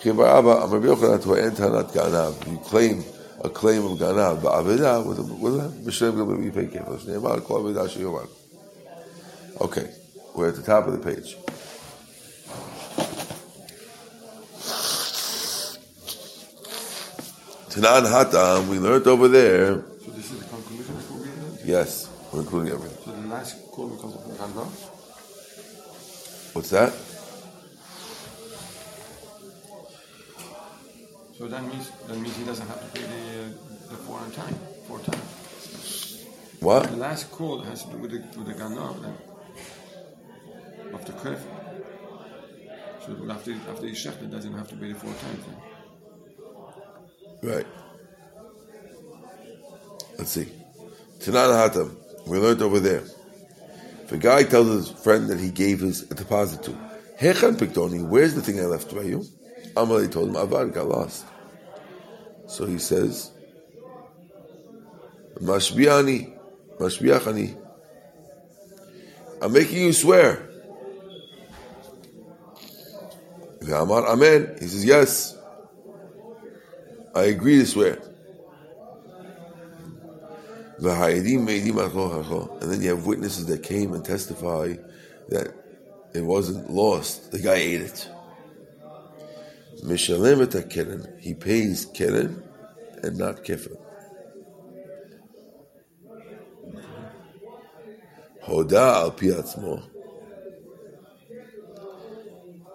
Chiya 0.00 0.16
bar 0.16 0.38
Abba 0.38 0.64
amar 0.64 0.80
b'yochanan 0.80 1.22
to 1.22 1.34
en 1.34 1.50
ganav. 1.50 2.50
You 2.50 2.58
claim 2.58 3.02
a 3.42 3.48
claim 3.48 3.84
of 3.84 3.98
ganav, 3.98 4.40
but 4.40 4.52
avida 4.52 5.04
with 5.04 5.18
with 5.18 5.84
mishlem 5.84 6.44
you 6.44 6.52
pay 6.52 6.68
kol 6.68 7.64
avida 7.64 7.88
sheyomar. 7.88 8.28
Okay, 9.60 9.90
we're 10.36 10.50
at 10.50 10.54
the 10.54 10.62
top 10.62 10.86
of 10.86 10.92
the 10.92 10.98
page. 10.98 11.36
Tanan 17.74 18.06
Hatam, 18.06 18.68
we 18.68 18.78
learned 18.78 19.08
over 19.08 19.26
there. 19.26 19.82
So 20.04 20.12
this 20.12 20.30
is 20.30 20.38
the 20.38 20.46
conclusion 20.46 20.94
before 20.94 21.18
we? 21.18 21.28
Yes. 21.64 22.08
We're 22.32 22.42
including 22.42 22.72
everything. 22.72 22.98
So 23.04 23.20
the 23.20 23.26
last 23.26 23.68
call 23.72 23.88
because 23.88 24.14
of 24.14 24.22
the 24.28 24.34
Gandalf? 24.34 24.70
What's 26.54 26.70
that? 26.70 26.92
So 31.36 31.48
that 31.48 31.64
means 31.64 31.90
that 32.06 32.16
means 32.16 32.36
he 32.36 32.44
doesn't 32.44 32.68
have 32.68 32.80
to 32.80 33.00
pay 33.00 33.06
the 33.08 33.42
uh, 33.42 33.90
the 33.90 33.96
four 34.06 34.20
time, 34.30 34.54
four 34.86 35.00
times. 35.00 36.24
What? 36.60 36.90
The 36.90 36.96
last 36.96 37.32
call 37.32 37.60
has 37.62 37.84
to 37.86 37.90
do 37.90 37.98
with 37.98 38.12
the 38.12 38.38
with 38.38 38.46
the 38.46 38.54
then 38.54 38.78
of 40.94 41.04
the 41.04 41.12
cliff. 41.14 41.42
So 43.04 43.16
after 43.32 43.52
after 43.68 43.86
he 43.86 43.94
shechted, 43.94 44.30
doesn't 44.30 44.54
have 44.54 44.68
to 44.68 44.76
pay 44.76 44.92
the 44.92 44.98
four 45.00 45.10
times. 45.10 45.44
Then. 45.44 45.56
Right. 47.44 47.66
Let's 50.16 50.30
see. 50.30 50.46
Tanan 51.18 51.52
Hatam. 51.52 51.94
We 52.26 52.38
learned 52.38 52.62
over 52.62 52.80
there. 52.80 53.02
A 54.10 54.16
guy 54.16 54.44
tells 54.44 54.68
his 54.68 55.02
friend 55.02 55.28
that 55.28 55.38
he 55.38 55.50
gave 55.50 55.80
his 55.80 56.02
deposit 56.02 56.62
to, 56.62 56.70
Hechan 57.20 57.56
Piktoni, 57.56 58.06
where's 58.06 58.34
the 58.34 58.40
thing 58.40 58.60
I 58.60 58.62
left 58.62 58.94
by 58.94 59.02
you? 59.02 59.24
Amalei 59.74 60.10
told 60.10 60.30
him, 60.30 60.36
Avad 60.36 60.72
got 60.72 60.88
lost. 60.88 61.26
So 62.46 62.64
he 62.64 62.78
says, 62.78 63.30
Mashbiani, 65.40 66.32
Mashbiachani. 66.78 67.60
I'm 69.42 69.52
making 69.52 69.82
you 69.82 69.92
swear. 69.92 70.48
Amen. 73.68 74.56
He 74.60 74.66
says, 74.66 74.84
Yes. 74.84 75.33
I 77.14 77.24
agree 77.24 77.58
to 77.58 77.66
swear. 77.66 77.98
And 80.78 80.86
then 82.72 82.82
you 82.82 82.88
have 82.90 83.06
witnesses 83.06 83.46
that 83.46 83.62
came 83.62 83.94
and 83.94 84.04
testify 84.04 84.74
that 85.28 85.54
it 86.14 86.22
wasn't 86.22 86.70
lost. 86.70 87.30
The 87.32 87.40
guy 87.40 87.54
ate 87.54 87.82
it. 87.82 88.08
He 91.20 91.34
pays 91.34 91.86
keren 91.86 92.42
and 93.02 93.18
not 93.18 93.44
kefil. 93.44 93.76
Hoda 98.46 98.94
al. 99.04 99.82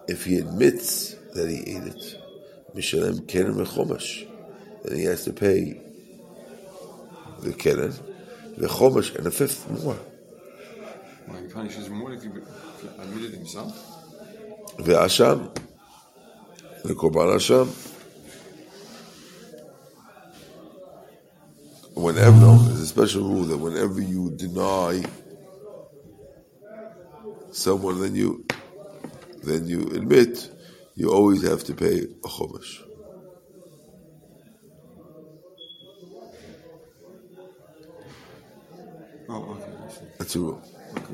If 0.07 0.25
he 0.25 0.37
admits 0.39 1.15
that 1.33 1.49
he 1.49 1.59
ate 1.61 1.87
it, 1.87 2.17
Mishalem 2.75 3.27
keren 3.27 3.55
mechomash, 3.55 4.28
then 4.83 4.97
he 4.97 5.03
has 5.05 5.23
to 5.25 5.33
pay 5.33 5.81
the 7.41 7.53
keren, 7.53 7.93
the 8.57 8.67
chomish, 8.67 9.15
and 9.15 9.27
a 9.27 9.31
fifth 9.31 9.69
more. 9.83 9.97
Well, 11.27 11.41
he 11.41 11.47
punishes 11.47 11.89
more 11.89 12.13
if 12.13 12.23
he 12.23 12.29
admitted 12.99 13.33
himself. 13.33 13.73
The 14.77 14.93
asham, 14.93 15.55
the 16.83 16.93
korban 16.93 17.35
asham. 17.35 17.67
Whenever, 21.93 22.37
no, 22.39 22.57
there's 22.57 22.79
a 22.79 22.87
special 22.87 23.23
rule 23.23 23.43
that 23.43 23.57
whenever 23.57 24.01
you 24.01 24.31
deny 24.31 25.03
someone, 27.51 27.99
then 27.99 28.15
you 28.15 28.45
then 29.43 29.67
you 29.67 29.81
admit, 29.93 30.49
you 30.95 31.11
always 31.11 31.43
have 31.43 31.63
to 31.65 31.73
pay 31.73 31.99
a 31.99 32.27
chomish. 32.27 32.88
Oh, 39.29 39.55
okay. 39.55 39.71
That's 40.17 40.35
a 40.35 40.39
rule. 40.39 40.61
Okay. 40.97 41.13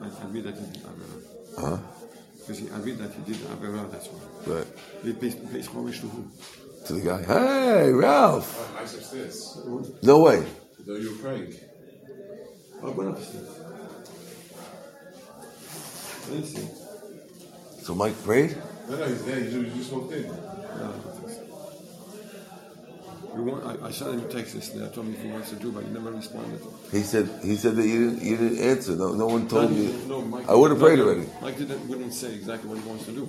I, 0.00 0.06
I 0.06 0.26
read 0.28 0.44
that 0.44 0.54
he 0.56 0.64
did 0.72 0.82
Avera. 0.82 1.16
Huh? 1.58 1.78
Because 2.38 2.72
I 2.72 2.78
read 2.78 2.98
that 2.98 3.12
he 3.12 3.32
did 3.32 3.40
Avera, 3.42 3.90
that's 3.92 4.08
why. 4.08 4.54
Right. 4.54 4.66
He 5.04 5.12
pays, 5.12 5.34
pays 5.34 5.66
homage 5.66 6.00
to 6.00 6.08
who? 6.08 6.24
To 6.86 6.92
the 6.94 7.00
guy. 7.02 7.22
Hey, 7.22 7.92
Ralph. 7.92 8.56
Oh, 8.58 8.80
nice 8.80 8.94
upstairs. 8.94 9.58
No 10.02 10.20
way. 10.20 10.42
Though 10.86 10.96
you 10.96 11.10
were 11.12 11.18
praying. 11.18 11.54
Oh, 12.82 12.92
go 12.92 13.02
upstairs. 13.08 13.48
I 16.26 16.30
didn't 16.30 16.46
see. 16.46 16.68
So 17.82 17.94
Mike 17.94 18.16
prayed? 18.24 18.56
No, 18.88 18.96
no, 18.96 19.06
he's 19.06 19.22
there. 19.24 19.38
You 19.38 19.50
just, 19.50 19.56
you 19.56 19.82
just 19.82 19.92
walked 19.92 20.12
in. 20.12 20.22
No, 20.22 20.32
I 20.32 20.78
don't 20.78 21.02
think 21.02 21.28
so. 21.28 21.42
You 23.19 23.19
want, 23.38 23.82
I, 23.82 23.86
I 23.86 23.90
sent 23.90 24.14
him 24.14 24.20
a 24.20 24.28
text 24.28 24.54
yesterday. 24.54 24.86
I 24.86 24.88
told 24.88 25.06
him 25.06 25.14
if 25.14 25.22
he 25.22 25.30
wants 25.30 25.50
to 25.50 25.56
do, 25.56 25.70
but 25.72 25.84
he 25.84 25.90
never 25.90 26.10
responded. 26.10 26.60
He 26.90 27.00
said 27.02 27.28
he 27.42 27.56
said 27.56 27.76
that 27.76 27.86
you 27.86 28.10
didn't 28.10 28.22
you 28.22 28.36
didn't 28.36 28.58
answer. 28.58 28.96
No, 28.96 29.14
no 29.14 29.26
one 29.26 29.46
told 29.48 29.72
you. 29.72 29.92
no, 30.08 30.22
Mike, 30.22 30.48
I 30.48 30.54
would 30.54 30.70
have 30.70 30.80
prayed 30.80 30.98
already. 30.98 31.26
Mike 31.40 31.58
didn't, 31.58 31.88
wouldn't 31.88 32.12
say 32.12 32.34
exactly 32.34 32.68
what 32.68 32.78
he 32.78 32.88
wants 32.88 33.04
to 33.06 33.12
do. 33.12 33.28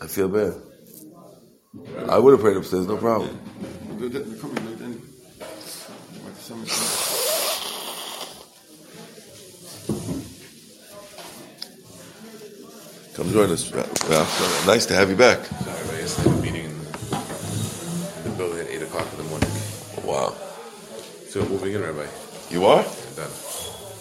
I 0.00 0.06
feel 0.06 0.28
bad. 0.28 0.54
I 2.08 2.18
would 2.18 2.32
have 2.32 2.40
prayed 2.40 2.56
upstairs, 2.56 2.86
no 2.86 2.96
problem. 2.96 3.38
The, 3.98 4.08
the, 4.08 4.18
the 4.20 4.36
company 4.38 4.68
like 4.68 4.78
then, 4.78 5.02
like 6.24 6.36
some, 6.36 6.64
Come 13.16 13.30
join 13.32 13.50
us, 13.50 13.72
Ralph. 13.72 14.66
Nice 14.66 14.84
to 14.86 14.94
have 14.94 15.08
you 15.08 15.16
back. 15.16 15.42
Sorry, 15.46 15.86
but 15.86 15.96
yesterday 15.96 16.30
the 16.36 16.42
meeting 16.42 16.64
in 16.66 16.78
the 18.24 18.36
building 18.36 18.60
at 18.60 18.68
8 18.68 18.82
o'clock 18.82 19.10
in 19.12 19.16
the 19.16 19.24
morning. 19.24 19.48
Oh, 19.96 20.02
wow. 20.04 20.34
So 21.30 21.40
moving 21.48 21.72
in, 21.72 21.80
Rabbi. 21.80 22.06
You 22.50 22.66
are? 22.66 22.82
Done. 23.16 23.32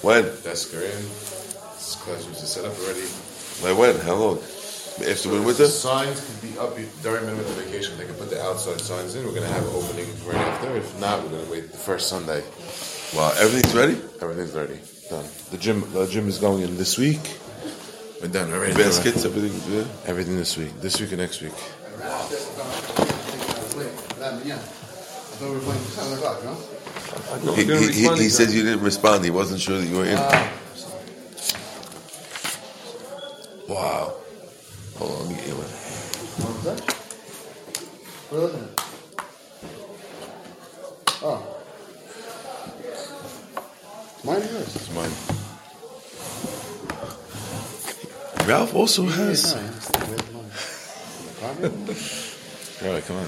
When? 0.04 0.24
Desk 0.44 0.74
are 0.74 0.82
in. 0.82 1.02
This 1.80 1.96
classroom's 2.04 2.44
is 2.44 2.50
set 2.50 2.66
up 2.66 2.78
already. 2.78 3.08
Like 3.64 3.80
when? 3.80 3.96
How 4.06 4.16
long? 4.16 4.38
After 4.38 5.30
The 5.30 5.42
winter? 5.42 5.68
signs 5.68 6.20
can 6.20 6.50
be 6.50 6.58
up 6.60 6.76
during 7.02 7.26
winter 7.26 7.44
vacation. 7.64 7.98
They 7.98 8.06
can 8.06 8.16
put 8.16 8.30
the 8.30 8.42
outside 8.44 8.82
signs 8.82 9.16
in. 9.16 9.24
We're 9.26 9.32
going 9.32 9.48
to 9.48 9.54
have 9.54 9.64
an 9.64 9.76
opening 9.76 10.08
right 10.26 10.36
after. 10.36 10.76
If 10.76 11.00
not, 11.00 11.24
we're 11.24 11.30
going 11.30 11.46
to 11.46 11.52
wait 11.52 11.72
the 11.72 11.78
first 11.78 12.10
Sunday. 12.10 12.44
Wow, 13.16 13.34
everything's 13.40 13.74
ready? 13.74 13.96
Everything's 14.22 14.52
ready. 14.52 14.78
Done. 15.10 15.26
The 15.52 15.58
gym, 15.58 15.90
the 15.94 16.06
gym 16.06 16.28
is 16.28 16.38
going 16.38 16.64
in 16.64 16.76
this 16.76 16.98
week. 16.98 17.22
We're 18.26 18.32
done. 18.32 18.50
We're 18.50 18.60
ready. 18.60 18.74
to 18.74 18.80
go. 18.80 18.86
Baskets, 18.86 19.24
everything's 19.24 19.68
there? 19.68 19.86
Everything 20.08 20.36
this 20.36 20.58
week. 20.58 20.82
This 20.82 21.00
week 21.00 21.12
and 21.12 21.22
next 21.22 21.44
week. 21.44 21.54
I 21.54 21.58
thought 25.38 25.50
we 25.50 25.54
were 25.54 25.60
playing 25.60 25.84
7 25.84 26.18
o'clock, 26.18 26.44
no? 26.44 26.58
no, 27.46 27.54
He, 27.54 27.66
didn't 27.66 27.84
he, 27.84 27.88
he, 27.88 27.94
he 27.94 28.06
exactly. 28.08 28.30
said 28.30 28.50
you 28.50 28.64
didn't 28.64 28.82
respond. 28.82 29.24
He 29.26 29.30
wasn't 29.30 29.62
sure 29.62 29.78
that 29.80 29.86
you 29.86 29.98
were 29.98 30.06
in. 30.06 30.18
Ah. 30.18 30.54
wow. 33.70 34.16
Hold 34.98 35.12
on, 35.12 35.20
let 35.20 35.30
me 35.30 35.36
get 35.36 35.48
you 35.48 35.54
one. 35.54 35.70
What 36.42 36.52
was 36.56 36.64
that? 36.64 36.82
What 38.32 38.38
are 38.38 38.42
you 38.42 38.48
looking 38.48 38.64
at? 38.64 38.70
Oh. 41.22 41.46
Mine 44.24 44.42
or 44.42 44.46
yours? 44.46 44.76
It's 44.76 44.92
mine. 44.96 45.45
Ralph 48.48 48.76
also 48.76 49.04
has. 49.06 49.54
Yeah, 49.54 49.68
it's 49.68 49.88
the 49.88 50.00
red 50.00 50.34
line. 50.34 51.72
Copy? 51.72 52.88
All 52.88 52.94
right, 52.94 53.04
come 53.06 53.18
on. 53.18 53.28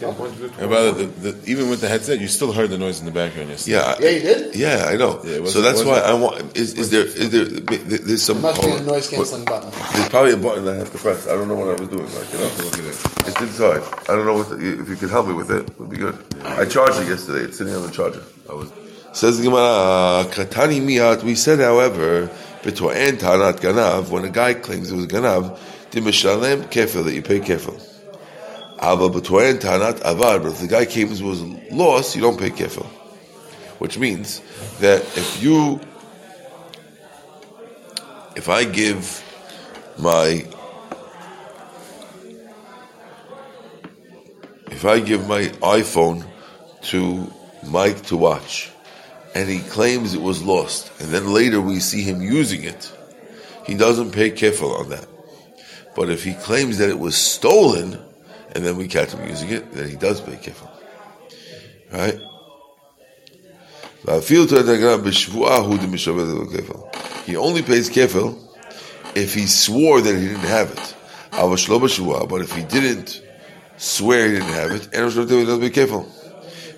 Yeah, 0.00 0.08
one, 0.08 0.30
And 0.58 0.70
by 0.70 0.82
the, 0.82 0.92
the, 1.06 1.30
the, 1.32 1.50
even 1.50 1.70
with 1.70 1.80
the 1.80 1.88
headset, 1.88 2.18
you 2.20 2.26
still 2.26 2.52
heard 2.52 2.70
the 2.70 2.78
noise 2.78 2.98
in 3.00 3.06
the 3.06 3.12
background 3.12 3.50
yesterday. 3.50 3.76
Yeah. 3.76 3.94
I- 3.96 3.98
Yeah, 4.02 4.10
you 4.10 4.20
did? 4.20 4.54
Yeah, 4.56 4.84
I 4.88 4.96
know. 4.96 5.20
Yeah, 5.24 5.44
so 5.46 5.60
that's 5.62 5.84
why 5.84 6.00
wasn't- 6.00 6.06
I 6.06 6.14
want. 6.14 6.56
Is, 6.56 6.74
is 6.74 6.90
there? 6.90 7.04
Is 7.06 7.30
there? 7.30 7.44
There's 7.44 8.22
some. 8.22 8.40
Must 8.42 8.60
be 8.62 8.70
a 8.70 8.80
noise 8.82 9.08
canceling 9.08 9.44
button. 9.44 9.70
There's 9.92 10.08
probably 10.08 10.32
a 10.32 10.36
button 10.36 10.66
I 10.68 10.74
have 10.74 10.90
to 10.92 10.98
press. 10.98 11.26
I 11.28 11.32
don't 11.34 11.48
know 11.48 11.54
what 11.54 11.68
I 11.68 11.80
was 11.80 11.88
doing. 11.88 12.06
Like, 12.06 12.32
you 12.32 12.38
know, 12.38 12.44
Look 12.58 12.78
at 12.78 12.84
it. 12.84 13.28
it's 13.28 13.40
inside. 13.40 13.82
I 14.08 14.16
don't 14.16 14.26
know 14.26 14.34
what. 14.34 14.48
The, 14.50 14.80
if 14.82 14.88
you 14.88 14.96
could 14.96 15.10
help 15.10 15.26
me 15.28 15.34
with 15.34 15.50
it, 15.50 15.78
would 15.78 15.90
be 15.90 15.96
good. 15.98 16.16
I 16.42 16.64
charged 16.64 16.98
it 17.00 17.08
yesterday. 17.08 17.44
It's 17.44 17.58
sitting 17.58 17.74
on 17.74 17.82
the 17.82 17.90
charger. 17.92 18.22
I 18.50 18.54
was. 18.54 18.72
Says 19.12 19.38
the 19.38 19.44
Gemara, 19.44 20.24
Katani 20.32 20.80
miyat. 20.80 21.22
We 21.22 21.36
said, 21.36 21.60
however, 21.60 22.28
b'to'en 22.64 23.18
tanat 23.18 23.60
ganav. 23.60 24.08
When 24.08 24.24
a 24.24 24.30
guy 24.30 24.54
claims 24.54 24.90
it 24.90 24.96
was 24.96 25.06
ganav, 25.06 25.58
dimishalem 25.90 26.64
kefil 26.70 27.04
that 27.04 27.14
you 27.14 27.22
pay 27.22 27.40
kefil. 27.40 27.80
Ava 28.82 29.10
b'to'en 29.10 29.58
tanat 29.58 30.00
avar. 30.00 30.40
But 30.40 30.52
if 30.52 30.60
the 30.60 30.66
guy 30.66 30.86
claims 30.86 31.20
it 31.20 31.24
was 31.24 31.42
lost, 31.70 32.16
you 32.16 32.22
don't 32.22 32.38
pay 32.38 32.50
kefil. 32.50 32.86
Which 33.78 33.98
means 33.98 34.40
that 34.80 35.02
if 35.16 35.42
you, 35.42 35.80
if 38.34 38.48
I 38.48 38.64
give 38.64 39.22
my 39.98 40.46
if 44.70 44.84
I 44.84 45.00
give 45.00 45.28
my 45.28 45.44
iPhone 45.62 46.26
to 46.82 47.32
Mike 47.66 48.02
to 48.06 48.16
watch 48.16 48.73
and 49.34 49.48
he 49.48 49.60
claims 49.60 50.14
it 50.14 50.22
was 50.22 50.42
lost 50.42 50.90
and 51.00 51.10
then 51.10 51.32
later 51.32 51.60
we 51.60 51.80
see 51.80 52.02
him 52.02 52.22
using 52.22 52.64
it, 52.64 52.92
he 53.66 53.74
doesn't 53.74 54.12
pay 54.12 54.30
kefil 54.30 54.78
on 54.78 54.88
that. 54.90 55.06
But 55.96 56.10
if 56.10 56.24
he 56.24 56.34
claims 56.34 56.78
that 56.78 56.88
it 56.88 56.98
was 56.98 57.16
stolen 57.16 57.98
and 58.54 58.64
then 58.64 58.76
we 58.76 58.88
catch 58.88 59.12
him 59.12 59.28
using 59.28 59.50
it, 59.50 59.72
then 59.72 59.88
he 59.88 59.96
does 59.96 60.20
pay 60.20 60.36
kefil. 60.36 60.70
Right? 61.92 62.20
He 67.24 67.36
only 67.36 67.62
pays 67.62 67.88
kefil 67.88 68.38
if 69.14 69.32
he 69.34 69.46
swore 69.46 70.00
that 70.00 70.14
he 70.14 70.28
didn't 70.28 70.40
have 70.40 70.70
it. 70.70 70.94
But 71.32 72.40
if 72.42 72.52
he 72.52 72.62
didn't 72.64 73.22
swear 73.76 74.26
he 74.26 74.32
didn't 74.34 74.52
have 74.52 74.70
it, 74.72 74.88
he 74.92 74.98
doesn't 74.98 75.60
be 75.60 75.70
careful. 75.70 76.06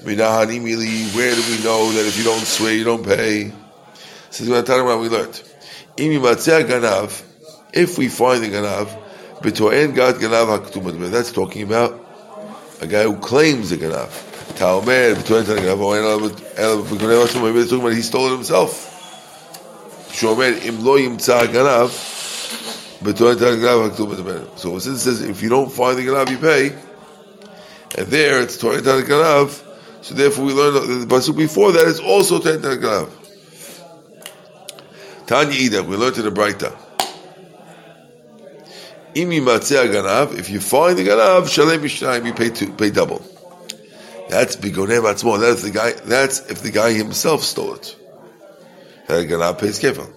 Where 0.07 0.15
do 0.15 0.23
we 0.23 0.31
know 1.65 1.91
that 1.91 2.07
if 2.07 2.17
you 2.17 2.23
don't 2.23 2.47
swear, 2.47 2.73
you 2.73 2.85
don't 2.85 3.05
pay? 3.05 3.51
Says 4.31 4.49
about 4.49 4.69
we 5.01 5.09
learned. 5.09 5.43
if 5.99 7.99
we 7.99 8.09
find 8.09 8.45
the 8.45 8.49
ganav, 8.49 8.87
b'toen 9.41 9.97
gat 9.97 10.15
ganav. 10.17 11.11
That's 11.11 11.33
talking 11.33 11.65
about 11.65 11.99
a 12.81 12.87
guy 12.87 13.03
who 13.03 13.17
claims 13.17 13.71
the 13.71 13.79
ganav. 13.79 14.57
Taomer 14.57 14.85
oh, 14.87 15.17
it's 15.19 15.29
talking 15.29 15.49
about 17.81 17.93
he 17.93 18.03
stole 18.03 18.29
it 18.29 18.37
himself. 18.37 18.93
So 20.13 20.37
since 24.79 24.87
it 24.87 24.99
says 25.01 25.23
if 25.23 25.43
you 25.43 25.49
don't 25.49 25.73
find 25.73 25.99
the 25.99 26.07
ganav, 26.07 26.31
you 26.31 26.39
pay. 26.39 26.77
And 27.99 28.07
there 28.07 28.41
it's 28.41 28.57
Tan 28.57 28.83
Ganav. 28.83 29.66
So 30.07 30.15
therefore 30.15 30.45
we 30.45 30.53
learn 30.53 30.75
the 31.01 31.07
pasuk 31.13 31.37
before 31.37 31.73
that 31.73 31.89
is 31.89 31.99
also 31.99 32.39
Tan 32.39 32.61
Ganav. 32.61 33.11
Tanya 35.27 35.53
Ida, 35.53 35.83
we 35.83 35.97
learned 35.97 36.19
in 36.19 36.23
the 36.23 36.31
Braita. 36.31 36.77
Imi 39.15 39.41
Ganav, 39.41 40.39
if 40.39 40.49
you 40.49 40.61
find 40.61 40.97
the 40.97 41.03
Ganav, 41.03 41.49
Shalem 41.49 41.81
Mishnayim, 41.81 42.25
you 42.25 42.35
pay 42.35 42.51
two, 42.51 42.73
pay 42.75 42.91
double. 42.91 43.21
That's 44.29 44.55
Bigonem 44.55 45.03
Atzmo. 45.13 45.41
That's 45.41 45.63
the 45.63 45.73
guy. 45.73 45.91
That's 45.91 46.39
if 46.49 46.63
the 46.63 46.71
guy 46.71 46.93
himself 46.93 47.43
stole 47.43 47.75
it. 47.75 47.97
That 49.09 49.27
Ganav 49.27 49.59
pays 49.59 49.81
kefil. 49.81 50.09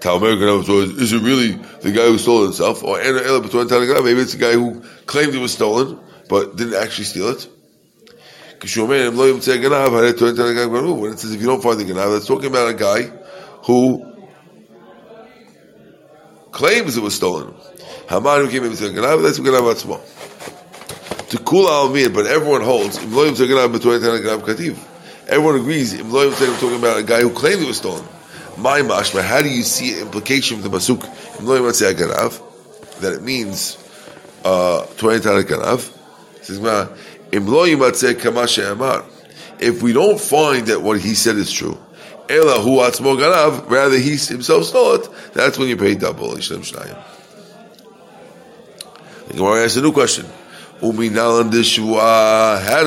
Talmer 0.00 0.36
Ganav. 0.36 0.68
Is 1.00 1.14
it 1.14 1.22
really 1.22 1.52
the 1.80 1.92
guy 1.92 2.04
who 2.04 2.18
stole 2.18 2.42
it 2.42 2.48
himself, 2.48 2.84
or? 2.84 2.98
Maybe 2.98 4.20
it's 4.20 4.32
the 4.32 4.38
guy 4.38 4.52
who 4.52 4.82
claimed 5.06 5.34
it 5.34 5.38
was 5.38 5.54
stolen 5.54 5.98
but 6.28 6.56
didn't 6.56 6.74
actually 6.74 7.04
steal 7.04 7.28
it. 7.30 7.48
When 8.60 8.66
it 8.70 8.72
says 11.18 11.32
if 11.32 11.40
you 11.40 11.46
don't 11.46 11.62
find 11.62 11.78
the 11.78 11.84
ganav, 11.84 12.12
that's 12.12 12.26
talking 12.26 12.46
about 12.46 12.68
a 12.70 12.74
guy 12.74 13.02
who 13.64 14.04
claims 16.50 16.96
it 16.96 17.02
was 17.02 17.14
stolen. 17.14 17.54
Haman 18.08 18.40
who 18.40 18.50
came 18.50 18.64
in 18.64 18.70
with 18.70 18.80
the 18.80 18.88
ganav, 18.88 19.22
that's 19.22 19.38
ganav 19.38 19.72
atzmo. 19.72 20.00
To 21.28 21.38
cool 21.38 21.68
al 21.68 21.88
mir, 21.90 22.10
but 22.10 22.26
everyone 22.26 22.62
holds. 22.62 22.98
Everyone 22.98 23.36
agrees. 25.60 26.02
We're 26.02 26.30
talking 26.32 26.76
about 26.78 26.98
a 26.98 27.04
guy 27.04 27.20
who 27.20 27.30
claimed 27.30 27.62
it 27.62 27.66
was 27.68 27.76
stolen. 27.76 28.04
My 28.56 28.80
mashma, 28.80 29.22
how 29.22 29.40
do 29.40 29.48
you 29.48 29.62
see 29.62 30.00
implication 30.00 30.60
from 30.60 30.68
the 30.68 30.76
pasuk? 30.76 31.02
That 31.02 31.74
says 31.76 31.94
"ganav"? 31.94 32.40
That 33.02 33.12
it 33.12 33.22
means 33.22 33.76
uh, 34.44 34.84
ganav. 34.96 35.94
Says, 36.42 36.60
"Ma, 36.60 36.82
im 36.82 36.88
lo 37.32 37.66
yimatzeh 37.66 38.20
kama 38.20 38.46
she'amar." 38.46 39.04
If 39.60 39.82
we 39.82 39.92
don't 39.92 40.20
find 40.20 40.68
that 40.68 40.82
what 40.82 41.00
he 41.00 41.14
said 41.14 41.36
is 41.36 41.50
true, 41.50 41.76
rather 42.28 43.98
he 43.98 44.16
himself 44.16 44.64
stole 44.64 44.94
it, 44.94 45.08
that's 45.32 45.58
when 45.58 45.68
you 45.68 45.76
pay 45.76 45.94
double. 45.94 46.36
The 46.36 46.96
Gemara 49.34 49.64
asks 49.64 49.76
a 49.76 49.82
new 49.82 49.92
question. 49.92 50.26
How 50.80 50.92
do 50.92 50.98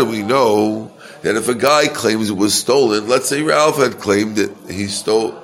we 0.05 0.23
know 0.23 0.91
that 1.23 1.35
if 1.35 1.49
a 1.49 1.55
guy 1.55 1.87
claims 1.87 2.29
it 2.29 2.37
was 2.37 2.53
stolen, 2.53 3.09
let's 3.09 3.27
say 3.27 3.41
Ralph 3.41 3.75
had 3.77 3.99
claimed 3.99 4.37
that 4.37 4.55
he 4.69 4.87
stole, 4.87 5.35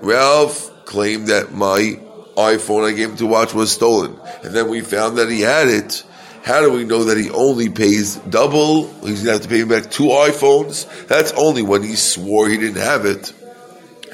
Ralph 0.00 0.72
claimed 0.84 1.28
that 1.28 1.54
my 1.54 2.00
iPhone 2.36 2.84
I 2.84 2.90
gave 2.92 3.10
him 3.10 3.16
to 3.18 3.26
watch 3.26 3.54
was 3.54 3.70
stolen, 3.70 4.18
and 4.42 4.52
then 4.54 4.68
we 4.68 4.80
found 4.80 5.18
that 5.18 5.30
he 5.30 5.42
had 5.42 5.68
it. 5.68 6.02
How 6.46 6.60
do 6.60 6.70
we 6.70 6.84
know 6.84 7.02
that 7.02 7.18
he 7.18 7.28
only 7.30 7.68
pays 7.68 8.14
double? 8.14 8.86
He's 9.00 9.24
gonna 9.24 9.32
have 9.32 9.42
to 9.42 9.48
pay 9.48 9.64
back 9.64 9.90
two 9.90 10.04
iPhones. 10.04 10.86
That's 11.08 11.32
only 11.32 11.62
when 11.62 11.82
he 11.82 11.96
swore 11.96 12.48
he 12.48 12.56
didn't 12.56 12.80
have 12.80 13.04
it. 13.04 13.32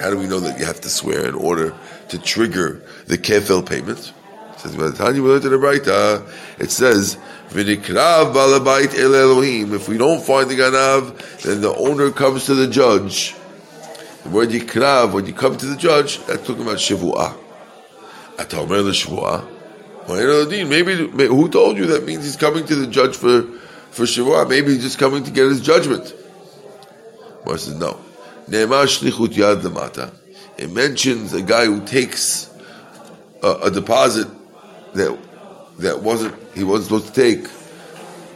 How 0.00 0.08
do 0.08 0.16
we 0.16 0.26
know 0.26 0.40
that 0.40 0.58
you 0.58 0.64
have 0.64 0.80
to 0.80 0.88
swear 0.88 1.26
in 1.26 1.34
order 1.34 1.74
to 2.08 2.18
trigger 2.18 2.82
the 3.06 3.18
kefil 3.18 3.66
payment? 3.66 4.14
Says 4.56 4.74
by 4.74 4.84
the 4.88 4.96
time 4.96 5.14
you 5.14 5.38
the 5.38 5.50
Braita, 5.50 6.26
it 6.58 6.70
says, 6.70 7.18
"V'nikrav 7.50 8.32
balabait 8.32 8.98
el 8.98 9.14
Elohim." 9.14 9.74
If 9.74 9.90
we 9.90 9.98
don't 9.98 10.24
find 10.24 10.48
the 10.48 10.54
ganav, 10.54 11.42
then 11.42 11.60
the 11.60 11.74
owner 11.74 12.10
comes 12.10 12.46
to 12.46 12.54
the 12.54 12.66
judge. 12.66 13.34
The 14.22 14.30
word 14.30 14.48
when 15.12 15.26
you 15.26 15.34
come 15.34 15.58
to 15.58 15.66
the 15.66 15.76
judge, 15.76 16.24
that's 16.24 16.46
talking 16.46 16.62
about 16.62 16.78
shivuah. 16.78 17.34
Atamer 18.38 18.82
the 18.82 18.92
shivuah. 18.92 19.51
Maybe, 20.08 20.94
who 21.26 21.48
told 21.48 21.76
you 21.78 21.86
that 21.86 22.04
means 22.04 22.24
he's 22.24 22.36
coming 22.36 22.64
to 22.66 22.74
the 22.74 22.86
judge 22.86 23.16
for 23.16 23.42
for 23.90 24.04
shivuah? 24.04 24.48
Maybe 24.48 24.72
he's 24.74 24.82
just 24.82 24.98
coming 24.98 25.24
to 25.24 25.30
get 25.30 25.48
his 25.48 25.60
judgment. 25.60 26.14
Mar 27.44 27.58
says 27.58 27.74
no. 27.76 28.00
It 30.58 30.70
mentions 30.70 31.32
a 31.32 31.42
guy 31.42 31.66
who 31.66 31.84
takes 31.84 32.50
a, 33.42 33.50
a 33.64 33.70
deposit 33.70 34.28
that 34.94 35.18
that 35.78 36.02
wasn't 36.02 36.34
he 36.54 36.64
wasn't 36.64 36.88
supposed 36.88 37.14
to 37.14 37.20
take 37.20 37.48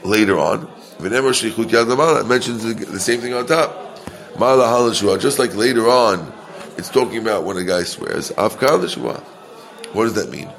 later 0.04 0.38
on. 0.38 0.68
It 0.98 2.26
mentions 2.26 2.62
the, 2.64 2.74
the 2.74 3.00
same 3.00 3.20
thing 3.20 3.34
on 3.34 3.46
top. 3.46 3.98
Just 4.38 5.38
like 5.38 5.54
later 5.54 5.88
on, 5.88 6.32
it's 6.78 6.88
talking 6.88 7.18
about 7.18 7.44
when 7.44 7.56
a 7.56 7.64
guy 7.64 7.82
swears. 7.82 8.30
What 8.30 10.04
does 10.04 10.14
that 10.14 10.30
mean? 10.30 10.50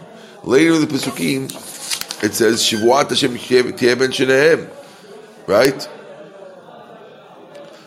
Later 0.47 0.75
in 0.75 0.81
the 0.81 0.87
Pesukim, 0.87 1.51
it 2.23 2.33
says 2.33 2.63
Shivuat 2.63 3.09
Hashem 3.09 3.33
Ben 3.33 4.11
Shenehem. 4.11 4.69
Right? 5.45 5.89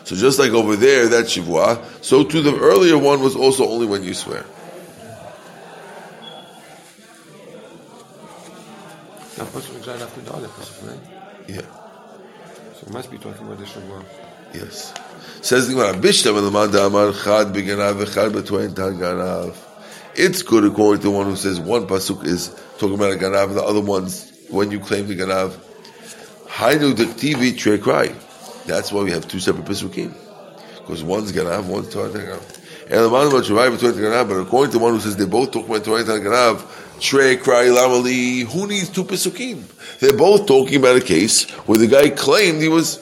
So 0.03 0.15
just 0.15 0.37
like 0.37 0.51
over 0.51 0.75
there, 0.75 1.07
that 1.07 1.25
Shivuah, 1.25 1.83
so 2.03 2.23
too 2.23 2.43
the 2.43 2.55
earlier 2.55 2.99
one 2.99 3.21
was 3.23 3.35
also 3.35 3.67
only 3.67 3.87
when 3.87 4.03
you 4.03 4.13
swear. 4.13 4.45
That 9.37 9.51
person 9.51 9.75
exactly 9.77 10.03
after 10.03 10.21
the 10.21 10.33
other 10.33 10.47
person, 10.49 10.87
right? 10.87 10.99
Yeah. 11.47 11.61
So 12.75 12.85
it 12.85 12.91
must 12.91 13.09
be 13.09 13.17
talking 13.17 13.43
about 13.43 13.57
the 13.57 13.65
Shavua. 13.65 14.03
Yes. 14.53 14.93
Says 15.41 15.67
the 15.67 15.73
Gemara, 15.73 15.95
Bishtam 15.95 16.39
Lamanda 16.39 16.85
Amar 16.85 17.11
Chad 17.11 17.55
Beganav 17.55 18.05
Echad 18.05 18.31
Betwain 18.33 18.75
Tal 18.75 18.91
Ganav. 18.91 19.70
It's 20.15 20.41
good 20.41 20.65
according 20.65 21.01
to 21.01 21.07
the 21.07 21.11
one 21.11 21.25
who 21.25 21.37
says 21.37 21.59
one 21.59 21.87
pasuk 21.87 22.25
is 22.25 22.53
talking 22.77 22.95
about 22.95 23.13
a 23.13 23.15
ganav, 23.15 23.47
and 23.47 23.55
the 23.55 23.63
other 23.63 23.79
one's 23.79 24.29
when 24.49 24.69
you 24.69 24.79
claim 24.79 25.07
the 25.07 25.15
ganav. 25.15 25.57
Hainu 26.47 26.93
dektivi 26.93 27.53
trekrai. 27.53 28.13
That's 28.65 28.91
why 28.91 29.03
we 29.03 29.11
have 29.11 29.25
two 29.27 29.39
separate 29.39 29.65
pasukim, 29.65 30.13
because 30.79 31.01
one's 31.01 31.31
ganav, 31.31 31.65
one's 31.65 31.87
to'en 31.89 32.11
ganav. 32.11 32.41
But 34.27 34.37
according 34.41 34.73
to 34.73 34.79
one 34.79 34.93
who 34.95 34.99
says 34.99 35.15
they 35.15 35.25
both 35.25 35.51
talk 35.51 35.65
about 35.65 35.85
to'en 35.85 36.03
ganav, 36.03 36.57
trekrai 36.99 37.69
lamali. 37.73 38.43
Who 38.51 38.67
needs 38.67 38.89
two 38.89 39.05
pasukim? 39.05 39.63
They're 39.99 40.17
both 40.17 40.45
talking 40.45 40.75
about 40.75 40.97
a 40.97 41.01
case 41.01 41.49
where 41.65 41.77
the 41.77 41.87
guy 41.87 42.09
claimed 42.09 42.61
he 42.61 42.67
was, 42.67 42.99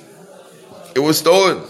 it 0.93 0.99
was 0.99 1.17
stolen. 1.17 1.63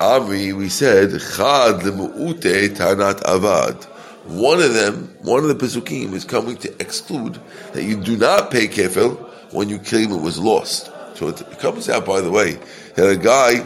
We 0.00 0.70
said, 0.70 1.10
Chad 1.10 1.82
lemu'ute 1.82 2.74
tanat 2.74 3.20
avad. 3.20 3.84
One 4.24 4.62
of 4.62 4.72
them, 4.72 5.14
one 5.20 5.44
of 5.44 5.48
the 5.48 5.54
Pesukim 5.54 6.14
is 6.14 6.24
coming 6.24 6.56
to 6.58 6.72
exclude 6.80 7.38
that 7.74 7.84
you 7.84 8.00
do 8.00 8.16
not 8.16 8.50
pay 8.50 8.66
kefil 8.68 9.18
when 9.52 9.68
you 9.68 9.78
claim 9.78 10.10
it 10.12 10.22
was 10.22 10.38
lost. 10.38 10.90
So 11.16 11.28
it 11.28 11.58
comes 11.58 11.90
out, 11.90 12.06
by 12.06 12.22
the 12.22 12.30
way, 12.30 12.58
that 12.94 13.10
a 13.10 13.16
guy 13.16 13.56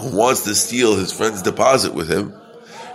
who 0.00 0.16
wants 0.16 0.42
to 0.44 0.54
steal 0.56 0.96
his 0.96 1.12
friend's 1.12 1.42
deposit 1.42 1.94
with 1.94 2.10
him, 2.10 2.34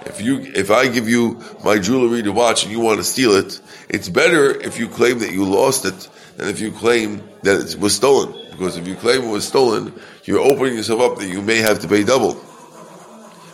if 0.06 0.20
you, 0.20 0.40
if 0.42 0.72
I 0.72 0.90
give 0.90 1.08
you 1.08 1.42
my 1.64 1.80
jewelry 1.80 2.22
to 2.24 2.34
watch 2.34 2.64
and 2.64 2.72
you 2.74 2.82
want 2.82 2.98
to 3.00 3.06
steal 3.06 3.32
it, 3.36 3.62
it's 3.88 4.10
better 4.10 4.50
if 4.60 4.78
you 4.78 4.90
claim 4.90 5.20
that 5.20 5.32
you 5.32 5.46
lost 5.46 5.86
it 5.86 6.10
than 6.36 6.50
if 6.50 6.60
you 6.60 6.74
claim 6.74 7.24
that 7.44 7.62
it 7.62 7.80
was 7.80 7.96
stolen. 7.96 8.41
Because 8.62 8.78
if 8.78 8.88
you 8.88 8.94
claim 8.94 9.24
it 9.24 9.28
was 9.28 9.48
stolen, 9.48 9.92
you're 10.26 10.40
opening 10.40 10.76
yourself 10.76 11.02
up 11.02 11.18
that 11.18 11.28
you 11.28 11.42
may 11.42 11.58
have 11.58 11.80
to 11.80 11.88
pay 11.88 12.04
double. 12.04 12.34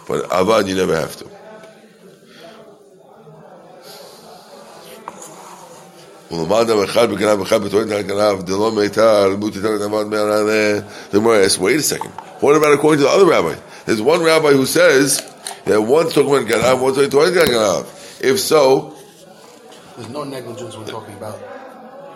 But 0.06 0.26
avad, 0.26 0.68
you 0.68 0.76
never 0.76 0.98
have 0.98 1.16
to. 1.16 1.24
The 6.30 6.46
Gemara 11.14 11.46
asks, 11.46 11.58
wait 11.58 11.78
a 11.78 11.82
second. 11.82 12.12
What 12.42 12.58
about 12.58 12.74
according 12.74 12.98
to 13.00 13.06
the 13.06 13.10
other 13.10 13.26
rabbi? 13.26 13.56
There's 13.86 14.02
one 14.02 14.22
rabbi 14.22 14.52
who 14.52 14.66
says 14.66 15.22
that 15.64 15.82
one's 15.82 16.14
talking 16.14 16.32
about 16.32 16.48
ganav, 16.48 16.82
one's 16.82 16.98
talking 16.98 17.18
about 17.18 17.48
ganav. 17.48 17.86
If 18.22 18.42
so, 18.42 18.94
There's 19.96 20.10
no 20.10 20.26
negligence 20.26 20.76
when 20.76 20.86
talking 20.86 21.16
about 21.16 21.40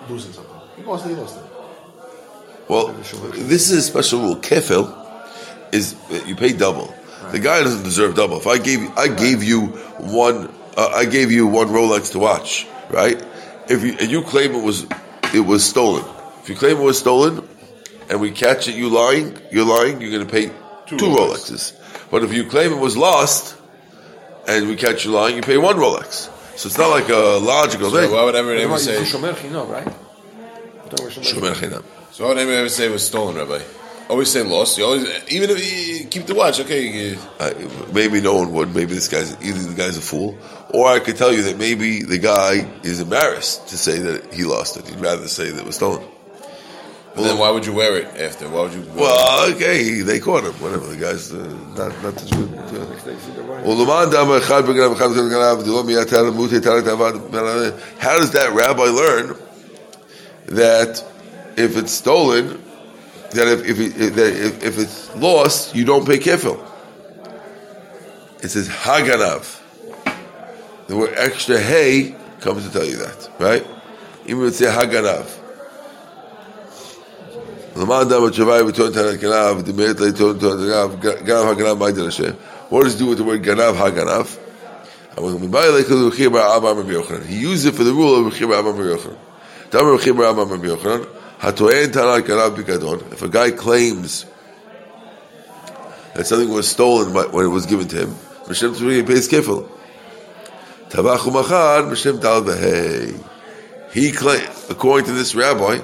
losing 0.09 0.33
something. 0.33 0.51
He 0.75 0.81
it, 0.81 0.85
he 0.85 1.15
lost 1.15 1.37
it. 1.37 1.50
Well, 2.67 2.87
this 3.33 3.69
is 3.69 3.77
a 3.77 3.81
special 3.81 4.21
rule. 4.21 4.35
Kefil 4.37 4.87
is 5.73 5.93
that 6.09 6.27
you 6.27 6.35
pay 6.35 6.53
double. 6.53 6.93
The 7.31 7.39
guy 7.39 7.61
doesn't 7.63 7.83
deserve 7.83 8.15
double. 8.15 8.37
If 8.37 8.47
I 8.47 8.57
gave 8.57 8.89
I 8.97 9.07
gave 9.07 9.43
you 9.43 9.67
one, 9.99 10.53
uh, 10.77 10.87
I 10.93 11.05
gave 11.05 11.31
you 11.31 11.47
one 11.47 11.67
Rolex 11.67 12.11
to 12.13 12.19
watch, 12.19 12.67
right? 12.89 13.21
If 13.69 13.83
you 13.83 13.95
and 13.99 14.09
you 14.11 14.21
claim 14.23 14.53
it 14.55 14.63
was 14.63 14.85
it 15.33 15.39
was 15.39 15.63
stolen, 15.63 16.03
if 16.41 16.49
you 16.49 16.55
claim 16.55 16.77
it 16.77 16.83
was 16.83 16.99
stolen, 16.99 17.47
and 18.09 18.19
we 18.19 18.31
catch 18.31 18.67
it 18.67 18.75
you 18.75 18.89
lying, 18.89 19.37
you're 19.51 19.65
lying. 19.65 20.01
You're 20.01 20.11
going 20.11 20.25
to 20.27 20.31
pay 20.31 20.47
two, 20.87 20.97
Rolexes. 20.97 21.73
But 22.09 22.23
if 22.23 22.33
you 22.33 22.45
claim 22.45 22.73
it 22.73 22.79
was 22.79 22.97
lost, 22.97 23.55
and 24.47 24.67
we 24.67 24.75
catch 24.75 25.05
you 25.05 25.11
lying, 25.11 25.35
you 25.37 25.41
pay 25.41 25.57
one 25.57 25.77
Rolex. 25.77 26.29
So 26.57 26.67
it's 26.67 26.77
not 26.77 26.89
like 26.89 27.07
a 27.09 27.39
logical 27.39 27.89
So 27.91 28.01
thing. 28.01 28.11
why 28.11 28.25
would 28.25 28.35
ever 28.35 28.53
ever 28.53 28.69
What 28.71 28.81
about 28.85 29.05
say? 29.05 29.17
Shomer 29.17 29.33
Chinam, 29.33 29.69
right? 29.69 29.87
What 29.87 30.95
Shomer 30.99 31.53
Shomer 31.53 31.53
chinam. 31.53 31.83
So 32.11 32.27
what 32.27 32.37
anybody 32.37 32.57
ever 32.57 32.69
say 32.69 32.89
was 32.89 33.05
stolen, 33.05 33.35
Rabbi? 33.37 33.61
Always 34.09 34.29
say 34.29 34.43
lost. 34.43 34.77
You 34.77 34.83
always, 34.83 35.07
even 35.29 35.49
if 35.49 35.59
you 35.59 36.05
keep 36.07 36.25
the 36.25 36.35
watch, 36.35 36.59
okay. 36.59 37.15
Uh, 37.39 37.53
maybe 37.93 38.19
no 38.19 38.35
one 38.35 38.51
would. 38.51 38.75
Maybe 38.75 38.93
this 38.93 39.07
guy's 39.07 39.31
either 39.41 39.63
the 39.63 39.73
guy's 39.73 39.95
a 39.95 40.01
fool, 40.01 40.37
or 40.71 40.89
I 40.89 40.99
could 40.99 41.15
tell 41.15 41.31
you 41.31 41.43
that 41.43 41.57
maybe 41.57 42.03
the 42.03 42.17
guy 42.17 42.69
is 42.83 42.99
embarrassed 42.99 43.69
to 43.69 43.77
say 43.77 43.99
that 43.99 44.33
he 44.33 44.43
lost 44.43 44.75
it. 44.75 44.89
He'd 44.89 44.99
rather 44.99 45.29
say 45.29 45.51
that 45.51 45.61
it 45.61 45.65
was 45.65 45.77
stolen. 45.77 46.03
Well, 47.15 47.23
then 47.25 47.37
why 47.37 47.49
would 47.51 47.65
you 47.65 47.73
wear 47.73 47.95
it 47.97 48.07
after? 48.19 48.49
Why 48.49 48.63
would 48.63 48.73
you? 48.73 48.85
Well, 48.93 49.49
okay, 49.55 50.01
they 50.01 50.19
caught 50.19 50.43
him. 50.43 50.51
Whatever 50.53 50.87
the 50.87 50.97
guy's 50.97 51.31
uh, 51.31 51.37
not 51.77 51.93
not 52.03 52.15
the 52.15 52.25
Jew. 52.25 52.49
Uh, 52.57 52.67
How 57.99 58.17
does 58.17 58.31
that 58.31 58.51
rabbi 58.53 58.83
learn 58.83 59.37
that 60.47 61.03
if 61.61 61.77
it's 61.77 61.91
stolen, 61.91 62.63
that 63.31 63.47
if 63.47 63.67
if, 63.67 64.15
that 64.15 64.33
if, 64.33 64.63
if 64.63 64.79
it's 64.79 65.15
lost, 65.15 65.75
you 65.75 65.85
don't 65.85 66.05
pay 66.05 66.17
kefil. 66.17 66.67
It 68.43 68.49
says 68.49 68.67
haganav. 68.67 69.59
The 70.87 70.97
word 70.97 71.13
extra 71.15 71.59
hay 71.59 72.15
comes 72.39 72.67
to 72.67 72.73
tell 72.73 72.85
you 72.85 72.97
that, 72.97 73.29
right? 73.39 73.65
Even 74.25 74.41
would 74.41 74.55
say 74.55 74.65
haganav. 74.65 75.37
What 77.73 78.03
does 82.83 82.95
it 82.95 82.99
do 82.99 83.05
with 83.05 83.17
the 83.17 83.23
word 83.23 83.43
ganav 83.43 83.75
haganav? 83.75 84.37
He 87.25 87.37
used 87.37 87.65
it 87.65 87.73
for 87.73 87.83
the 87.83 87.93
rule 87.93 88.15
of 88.15 88.33
Rechim 88.33 88.53
Abba 88.53 88.73
Yochanan. 88.73 89.17
If 91.43 93.21
a 93.21 93.29
guy 93.29 93.51
claims 93.51 94.25
that 96.13 96.27
something 96.27 96.49
was 96.49 96.67
stolen 96.69 97.13
by, 97.13 97.25
when 97.25 97.45
it 97.45 97.49
was 97.49 97.65
given 97.65 97.87
to 97.87 98.01
him, 98.01 98.09
Mishem 98.45 98.75
Tzuri 98.75 99.05
pays 99.07 99.27
kefil. 99.27 99.67
Tabachu 100.89 101.33
machar, 101.33 101.83
Mishem. 101.83 102.21
He 103.91 104.11
claimed, 104.11 104.49
according 104.69 105.07
to 105.07 105.13
this 105.13 105.33
rabbi, 105.33 105.79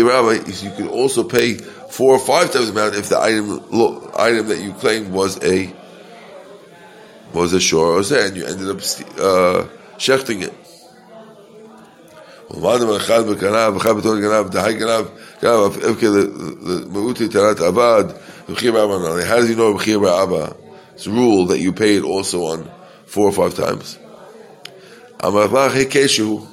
Rabbi, 0.00 0.32
you 0.46 0.70
could 0.70 0.88
also 0.88 1.24
pay 1.24 1.54
four 1.54 2.14
or 2.14 2.18
five 2.18 2.50
times 2.50 2.66
the 2.66 2.72
amount 2.72 2.94
if 2.94 3.08
the 3.08 3.20
item 3.20 3.60
item 4.16 4.48
that 4.48 4.60
you 4.60 4.72
claimed 4.72 5.12
was 5.12 5.42
a 5.44 5.72
was 7.32 7.52
a 7.52 7.60
shore 7.60 7.98
or 7.98 7.98
and 7.98 8.36
you 8.36 8.44
ended 8.44 8.68
up 8.70 8.78
uh, 8.78 9.66
shechting 9.98 10.42
it. 10.42 10.61
ולמען 12.51 12.95
אחד 12.95 13.27
בגנב, 13.27 13.75
אחד 13.75 13.97
בתור 13.97 14.17
גנב, 14.17 14.49
דהי 14.49 14.73
גנב, 14.73 15.05
גנב, 15.43 15.59
אף 15.67 15.99
כמאותי 15.99 17.27
תרת 17.27 17.59
עבד, 17.59 18.03
וכי 18.49 18.71
באבא 18.71 18.93
How 19.23 19.41
does 19.41 19.49
he 19.49 19.55
know 19.55 19.75
וכי 19.75 19.97
באבא? 19.97 20.47
It's 20.95 21.07
a 21.07 21.11
rule 21.11 21.45
that 21.47 21.59
you 21.59 21.73
pay 21.73 21.97
it 21.97 22.03
also 22.03 22.45
on 22.45 22.69
four 23.05 23.27
or 23.27 23.33
five 23.33 23.55
times. 23.55 23.97
אמר 25.25 25.45
לך 25.45 25.75
הקשו, 25.75 26.47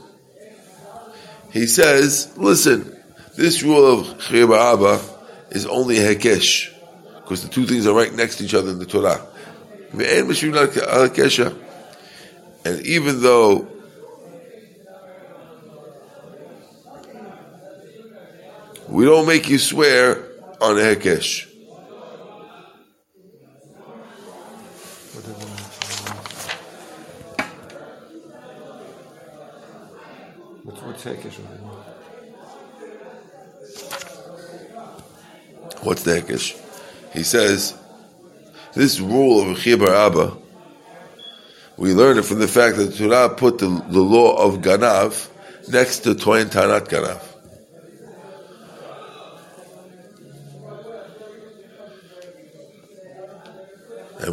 he 1.53 1.67
says, 1.67 2.29
listen, 2.37 2.97
this 3.37 3.63
rule 3.63 3.87
of 3.87 4.19
Chir 4.19 4.47
Ba'aba 4.49 5.01
is 5.53 5.67
only 5.67 5.99
a 5.99 6.15
Hekesh, 6.15 6.73
because 7.23 7.43
the 7.45 7.49
two 7.49 7.65
things 7.65 7.87
are 7.87 7.95
right 7.95 8.13
next 8.13 8.39
to 8.39 8.45
each 8.45 8.55
other 8.55 8.71
in 8.71 8.81
the 8.81 8.87
Torah. 8.87 9.21
Ve'en 9.95 10.27
Mishum 10.27 10.57
al 10.57 11.09
Kesha. 11.11 11.57
And 12.65 12.85
even 12.85 13.23
though 13.23 13.69
we 18.90 19.06
don't 19.06 19.28
make 19.28 19.48
you 19.48 19.60
swear 19.60 20.24
on 20.60 20.78
a 20.78 20.82
hekesh. 20.82 21.48
What 25.14 25.24
does 25.26 25.30
it 25.30 25.38
mean? 25.38 25.48
What's 30.64 30.82
what's 30.82 31.04
hekesh? 31.06 31.40
What's 35.84 36.04
the 36.04 36.22
hekesh? 36.22 36.60
He 37.14 37.24
says, 37.24 37.76
this 38.74 39.00
rule 39.00 39.42
of 39.42 39.58
Chiya 39.58 39.80
bar 39.80 39.94
Abba, 39.94 40.36
we 41.78 41.94
learn 41.94 42.18
it 42.18 42.26
from 42.26 42.40
the 42.40 42.48
fact 42.48 42.78
that 42.78 42.92
the 42.92 43.08
Torah 43.08 43.30
put 43.30 43.60
the, 43.60 43.68
the 43.68 44.02
law 44.02 44.36
of 44.36 44.62
Ganav 44.62 45.30
next 45.70 46.00
to 46.00 46.16
Toin 46.16 46.48
Tanat 46.48 46.88
Ganav. 46.90 47.29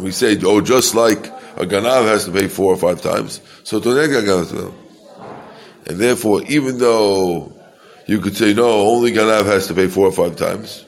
We 0.07 0.13
say, 0.13 0.39
oh, 0.45 0.61
just 0.61 0.95
like 0.95 1.25
a 1.57 1.65
Ganav 1.65 2.05
has 2.05 2.23
to 2.23 2.31
pay 2.31 2.47
four 2.47 2.73
or 2.73 2.77
five 2.77 3.01
times, 3.01 3.41
so 3.65 3.81
Toin 3.81 4.09
Ganav 4.09 4.73
And 5.85 5.99
therefore, 5.99 6.43
even 6.43 6.77
though 6.77 7.51
you 8.05 8.21
could 8.21 8.37
say, 8.37 8.53
no, 8.53 8.69
only 8.69 9.11
Ganav 9.11 9.43
has 9.47 9.67
to 9.67 9.73
pay 9.73 9.89
four 9.89 10.07
or 10.07 10.13
five 10.13 10.37
times, 10.37 10.85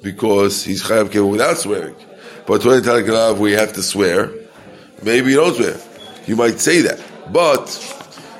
because 0.00 0.62
he's 0.62 0.84
chayav 0.84 1.08
kefil 1.08 1.28
without 1.28 1.58
swearing. 1.58 1.96
But 2.46 2.64
when 2.64 2.80
Ganav 2.80 3.38
we 3.38 3.50
have 3.54 3.72
to 3.72 3.82
swear. 3.82 4.30
Maybe 5.02 5.30
you 5.30 5.38
don't 5.38 5.56
swear. 5.56 5.76
You 6.28 6.36
might 6.36 6.60
say 6.60 6.82
that, 6.82 7.02
but 7.32 7.66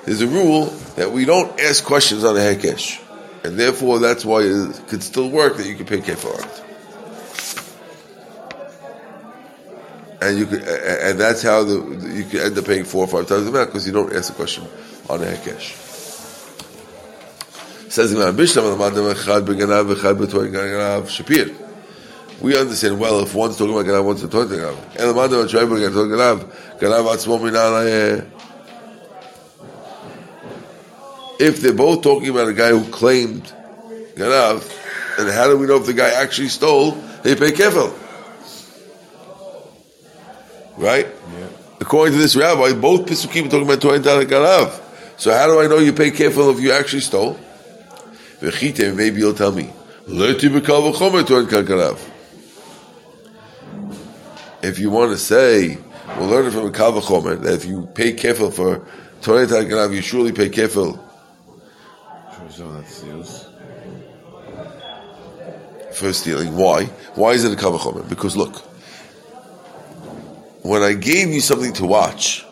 there's 0.04 0.20
a 0.20 0.28
rule 0.28 0.66
that 0.94 1.10
we 1.10 1.24
don't 1.24 1.58
ask 1.58 1.82
questions 1.82 2.22
on 2.22 2.36
a 2.36 2.38
hekesh, 2.38 3.02
and 3.42 3.58
therefore 3.58 3.98
that's 3.98 4.24
why 4.24 4.42
it 4.42 4.86
could 4.86 5.02
still 5.02 5.28
work 5.28 5.56
that 5.56 5.66
you 5.66 5.74
can 5.74 5.84
pay 5.84 5.98
kefil 5.98 6.32
on 6.32 6.48
it. 6.48 6.64
And 10.20 10.36
you 10.38 10.46
could, 10.46 10.62
and 10.62 11.18
that's 11.20 11.42
how 11.42 11.62
the 11.62 11.76
you 12.12 12.24
can 12.24 12.40
end 12.40 12.58
up 12.58 12.64
paying 12.64 12.84
four 12.84 13.04
or 13.04 13.06
five 13.06 13.28
times 13.28 13.44
the 13.44 13.50
amount 13.50 13.68
because 13.68 13.86
you 13.86 13.92
don't 13.92 14.12
ask 14.12 14.32
a 14.32 14.34
question 14.34 14.64
on 15.08 15.22
a 15.22 15.26
hekesh. 15.26 15.84
Says 17.88 18.12
the. 18.12 18.18
We 22.40 22.56
understand 22.56 23.00
well 23.00 23.20
if 23.20 23.34
one's 23.34 23.56
talking 23.56 23.74
about 23.74 23.86
Ganav, 23.86 24.04
one's 24.04 24.22
talking 24.22 24.60
about 24.60 24.74
Ganav. 24.98 26.46
If 31.40 31.60
they're 31.60 31.72
both 31.72 32.02
talking 32.02 32.28
about 32.28 32.48
a 32.48 32.52
guy 32.52 32.70
who 32.70 32.90
claimed 32.90 33.52
Ganav, 34.16 35.16
then 35.16 35.32
how 35.32 35.46
do 35.46 35.56
we 35.56 35.66
know 35.66 35.76
if 35.76 35.86
the 35.86 35.94
guy 35.94 36.10
actually 36.10 36.48
stole? 36.48 36.92
They 37.22 37.36
pay 37.36 37.52
kefil. 37.52 37.92
Right? 40.78 41.06
Yeah. 41.06 41.48
According 41.80 42.14
to 42.14 42.18
this 42.20 42.36
rabbi, 42.36 42.72
both 42.72 43.06
Pisukim 43.06 43.46
are 43.46 43.50
talking 43.50 43.64
about 43.64 43.80
Torah 43.80 43.96
and. 43.96 44.72
So 45.16 45.32
how 45.32 45.46
do 45.46 45.60
I 45.60 45.66
know 45.66 45.78
you 45.78 45.92
pay 45.92 46.10
kefil 46.10 46.52
if 46.54 46.60
you 46.60 46.72
actually 46.72 47.00
stole? 47.00 47.38
V'chite, 48.40 48.94
maybe 48.94 49.18
you'll 49.18 49.34
tell 49.34 49.52
me. 49.52 49.70
Lerti 50.06 50.48
b'kal 50.48 50.92
v'chomer 50.92 51.26
Torah 51.26 51.90
and. 51.90 51.98
If 54.62 54.78
you 54.78 54.90
want 54.90 55.10
to 55.12 55.18
say, 55.18 55.78
we'll 56.18 56.28
learn 56.28 56.46
it 56.46 56.52
from 56.52 56.66
a 56.66 56.70
Kal 56.70 56.92
v'chomer, 56.92 57.40
that 57.42 57.54
if 57.54 57.64
you 57.64 57.86
pay 57.94 58.12
kefil 58.12 58.52
for 58.52 58.86
Torah 59.20 59.46
and 59.52 59.94
you 59.94 60.00
surely 60.00 60.32
pay 60.32 60.48
kefil. 60.48 60.98
For 65.92 66.12
stealing. 66.12 66.56
Why? 66.56 66.84
Why 67.14 67.32
is 67.32 67.44
it 67.44 67.52
a 67.52 67.56
kavachomer? 67.56 68.08
Because 68.08 68.36
look, 68.36 68.62
when 70.62 70.82
I 70.82 70.92
gave 70.94 71.28
you 71.28 71.40
something 71.40 71.72
to 71.74 71.86
watch, 71.86 72.44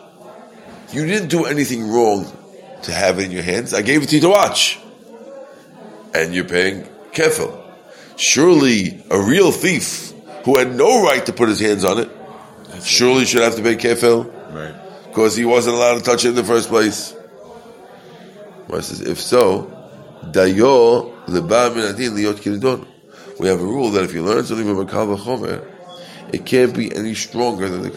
you 0.91 1.05
didn't 1.05 1.29
do 1.29 1.45
anything 1.45 1.87
wrong 1.89 2.25
to 2.83 2.91
have 2.91 3.19
it 3.19 3.25
in 3.25 3.31
your 3.31 3.43
hands. 3.43 3.73
I 3.73 3.81
gave 3.81 4.03
it 4.03 4.09
to 4.09 4.15
you 4.15 4.21
to 4.21 4.29
watch, 4.29 4.79
and 6.13 6.33
you're 6.33 6.45
paying 6.45 6.87
kefil. 7.11 7.63
Surely, 8.15 9.03
a 9.11 9.19
real 9.21 9.51
thief 9.51 10.13
who 10.43 10.57
had 10.57 10.73
no 10.75 11.03
right 11.03 11.25
to 11.25 11.33
put 11.33 11.49
his 11.49 11.59
hands 11.59 11.83
on 11.83 11.99
it, 11.99 12.09
surely 12.83 13.25
should 13.25 13.41
have 13.41 13.55
to 13.55 13.61
pay 13.61 13.75
kefil 13.75 14.33
Right. 14.53 14.73
because 15.09 15.35
he 15.35 15.45
wasn't 15.45 15.75
allowed 15.75 15.95
to 15.95 16.01
touch 16.03 16.25
it 16.25 16.29
in 16.29 16.35
the 16.35 16.43
first 16.43 16.69
place. 16.69 17.13
Gemara 18.67 18.81
says, 18.81 19.01
if 19.01 19.19
so, 19.19 19.71
dayo 20.31 21.13
leba 21.27 21.75
min 21.75 21.85
adin 21.85 22.13
liot 22.13 22.35
kiridon. 22.35 22.85
We 23.39 23.47
have 23.47 23.61
a 23.61 23.65
rule 23.65 23.91
that 23.91 24.03
if 24.03 24.13
you 24.13 24.23
learn 24.23 24.45
something 24.45 24.65
from 24.65 24.79
a 24.79 24.89
kal 24.89 25.07
v'chomer, 25.07 25.63
it 26.33 26.45
can't 26.45 26.75
be 26.75 26.93
any 26.95 27.15
stronger 27.15 27.69
than 27.69 27.81
the 27.81 27.91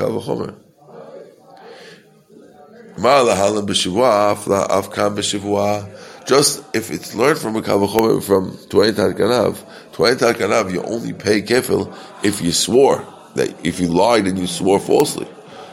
b'shivua. 5.17 6.27
Just 6.27 6.63
if 6.75 6.91
it's 6.91 7.15
learned 7.15 7.39
from 7.39 7.57
a 7.57 7.63
kal 7.63 7.81
v'chomer 7.81 8.23
from 8.23 8.53
Tuayin 8.69 8.95
Tar 8.95 9.15
Ganav, 9.15 9.57
Tuayin 9.93 10.19
Tar 10.19 10.35
Ganav, 10.35 10.71
you 10.71 10.83
only 10.83 11.13
pay 11.13 11.41
kefil 11.41 11.97
if 12.23 12.43
you 12.43 12.53
swore 12.53 13.07
that 13.37 13.55
if 13.65 13.81
you 13.81 13.89
lied 13.89 14.27
and 14.27 14.39
you 14.39 14.47
swore 14.47 14.79
falsely. 14.79 15.27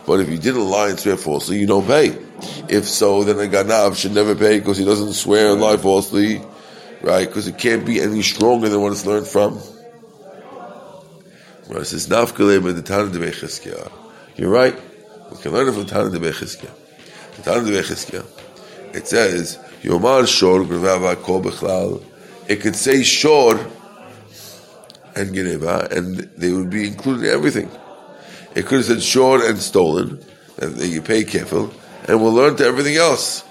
But 0.05 0.21
if 0.21 0.29
you 0.29 0.37
didn't 0.37 0.69
lie 0.69 0.89
and 0.89 0.99
swear 0.99 1.17
falsely, 1.17 1.59
you 1.59 1.67
don't 1.67 1.85
pay. 1.85 2.17
If 2.69 2.85
so, 2.85 3.23
then 3.23 3.39
a 3.39 3.51
ganav 3.51 3.97
should 3.97 4.13
never 4.13 4.35
pay 4.35 4.59
because 4.59 4.77
he 4.77 4.85
doesn't 4.85 5.13
swear 5.13 5.51
and 5.51 5.59
lie 5.59 5.75
falsely, 5.75 6.41
right? 7.01 7.27
Because 7.27 7.47
it 7.47 7.57
can't 7.57 7.85
be 7.85 8.01
any 8.01 8.21
stronger 8.21 8.69
than 8.69 8.79
what 8.81 8.93
it's 8.93 9.05
learned 9.05 9.27
from. 9.27 9.59
Right, 11.69 11.81
it 11.81 11.85
says 11.85 12.07
nafkaleh 12.07 12.75
the 12.75 12.81
Tana 12.81 13.09
de 13.09 13.19
Bechizkiah. 13.19 13.91
You're 14.35 14.49
right. 14.49 14.75
We 15.31 15.37
can 15.37 15.51
learn 15.51 15.67
it 15.67 15.73
from 15.73 15.85
Tana 15.85 16.09
de 16.09 16.19
Bechizkiah. 16.19 16.71
The 17.35 17.41
Tana 17.41 17.65
de 17.65 17.71
Bechizkiah. 17.71 18.25
It 18.95 19.07
says 19.07 19.59
Yomar 19.81 20.27
Shor 20.27 20.61
Grevava 20.61 21.21
Kol 21.21 21.43
Bechlal. 21.43 22.03
It 22.47 22.61
could 22.61 22.75
say 22.75 23.03
Shor 23.03 23.59
and 25.17 25.33
Geneva, 25.33 25.87
and 25.91 26.17
they 26.37 26.51
would 26.51 26.69
be 26.69 26.87
included 26.87 27.25
in 27.25 27.33
everything. 27.33 27.69
It 28.55 28.65
could 28.65 28.77
have 28.77 28.85
said 28.85 29.03
short 29.03 29.43
and 29.43 29.59
stolen, 29.59 30.23
and 30.59 30.77
you 30.81 31.01
pay 31.01 31.23
kefil, 31.23 31.73
and 32.07 32.21
we'll 32.21 32.31
learn 32.31 32.55
to 32.57 32.65
everything 32.65 32.95
else. 32.95 33.43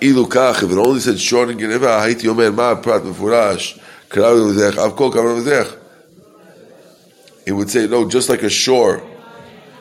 Ilu 0.00 0.26
kach, 0.26 0.62
if 0.62 0.70
it 0.70 0.78
only 0.78 1.00
said 1.00 1.18
short 1.18 1.48
and 1.48 1.58
geneva, 1.58 2.00
haiti 2.00 2.28
omer 2.28 2.52
ma 2.52 2.74
prat 2.74 3.02
mefurash, 3.02 3.78
karav 4.08 4.52
lezech, 4.52 4.76
av 4.76 4.96
kol 4.96 5.12
karav 5.12 5.42
lezech 5.42 5.83
It 7.45 7.53
would 7.53 7.69
say, 7.69 7.87
no, 7.87 8.07
just 8.07 8.29
like 8.29 8.43
a 8.43 8.49
shore 8.49 9.01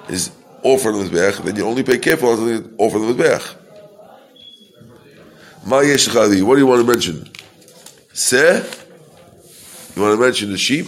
is 0.08 0.30
offered 0.62 0.94
on 0.94 1.04
the 1.04 1.10
mizbech, 1.10 1.44
then 1.44 1.56
you 1.56 1.66
only 1.66 1.82
pay 1.82 1.98
kefil 1.98 2.32
on 2.32 2.36
something 2.36 2.74
offered 2.78 3.02
on 3.02 3.16
the 3.16 3.22
mizbech. 3.22 3.56
Ma 5.66 5.80
yesh 5.80 6.08
chali, 6.08 6.42
what 6.42 6.54
do 6.54 6.60
you 6.60 6.66
want 6.66 6.80
to 6.80 6.86
mention? 6.90 7.30
Seh? 8.12 8.64
You 9.94 10.02
want 10.02 10.18
to 10.18 10.24
mention 10.24 10.50
the 10.50 10.58
sheep? 10.58 10.86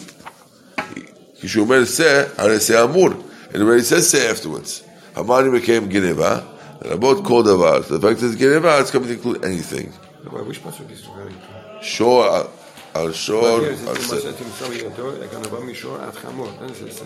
כשהוא 1.42 1.64
אומר 1.64 1.84
שא, 1.84 2.24
הרי 2.36 2.60
שא 2.60 2.84
אמור. 2.84 3.08
And 3.08 3.56
it 3.56 3.60
already 3.62 3.82
says 3.82 4.10
שא 4.10 4.30
afterwards. 4.30 4.82
המאני 5.14 5.60
became 5.60 5.86
גנבה, 5.88 6.40
לרבות 6.82 7.24
כל 7.24 7.42
דבר. 7.42 7.82
So 7.82 7.98
the 7.98 8.00
fact 8.00 8.20
that 8.20 8.26
it's 8.26 8.36
גנבה, 8.36 8.80
it's 8.80 8.90
coming 8.90 9.08
to 9.08 9.12
include 9.12 9.44
anything. 9.44 9.92
Well, 10.30 10.44
which 12.94 12.94
part 12.94 13.06
of 13.06 13.12
this 13.12 13.14
is 13.14 13.14
very 13.14 13.14
שור, 13.14 13.46
על- 13.46 13.54
על 13.54 13.60
שור, 13.60 13.60
Here, 13.60 13.74
זה 13.74 13.90
על 13.90 13.96
מה 13.96 14.02
שא. 14.04 14.20
שאתם 14.20 14.44
שמים 14.58 14.86
ידו, 14.86 15.08
הגנבה 15.24 15.60
מישור 15.60 15.96
עד 15.96 16.14
חמור, 16.14 16.48
אין 16.60 16.74
זה 16.74 16.92
זה. 16.94 17.04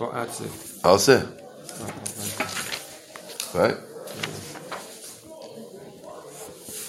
או 0.00 0.12
עד 0.12 0.28
זה. 0.38 0.44
על 0.82 0.98
שא. 0.98 1.18
Right? 3.54 3.76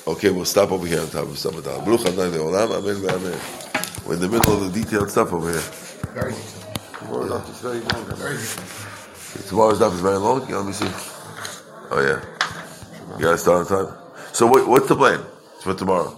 Okay, 0.07 0.29
we'll 0.31 0.45
stop 0.45 0.71
over 0.71 0.87
here 0.87 1.01
on 1.01 1.07
top 1.09 1.27
of 1.33 1.37
some 1.37 1.55
of 1.55 1.63
that. 1.65 1.83
Baruch 1.85 2.05
Adonai 2.05 2.29
Le'olam, 2.37 2.69
Amen 2.77 2.95
ve'amen. 3.03 3.37
We're 4.05 4.13
in 4.15 4.21
the 4.21 4.29
middle 4.29 4.53
of 4.53 4.61
the 4.73 4.79
detailed 4.79 5.09
stuff 5.11 5.33
over 5.33 5.49
here. 5.51 5.65
Very 6.13 6.31
detailed. 6.31 6.79
Tomorrow 6.99 7.25
night 7.27 7.49
is 7.49 7.59
very 7.67 7.79
long. 7.89 8.03
Very 8.15 8.37
detailed. 8.37 9.47
Tomorrow's 9.49 9.77
stuff 9.77 9.93
is 9.93 9.99
very 10.09 10.17
long. 10.27 10.39
Yeah, 10.49 10.57
let 10.57 10.65
me 10.65 10.73
see. 10.73 10.91
Oh 11.91 12.01
yeah. 12.09 12.19
You 13.17 13.23
gotta 13.25 13.37
start 13.37 13.57
on 13.63 13.67
time. 13.77 13.89
So 14.33 14.47
what, 14.47 14.65
what's 14.67 14.87
the 14.87 14.95
plan 14.95 15.19
for 15.61 15.73
tomorrow? 15.73 16.09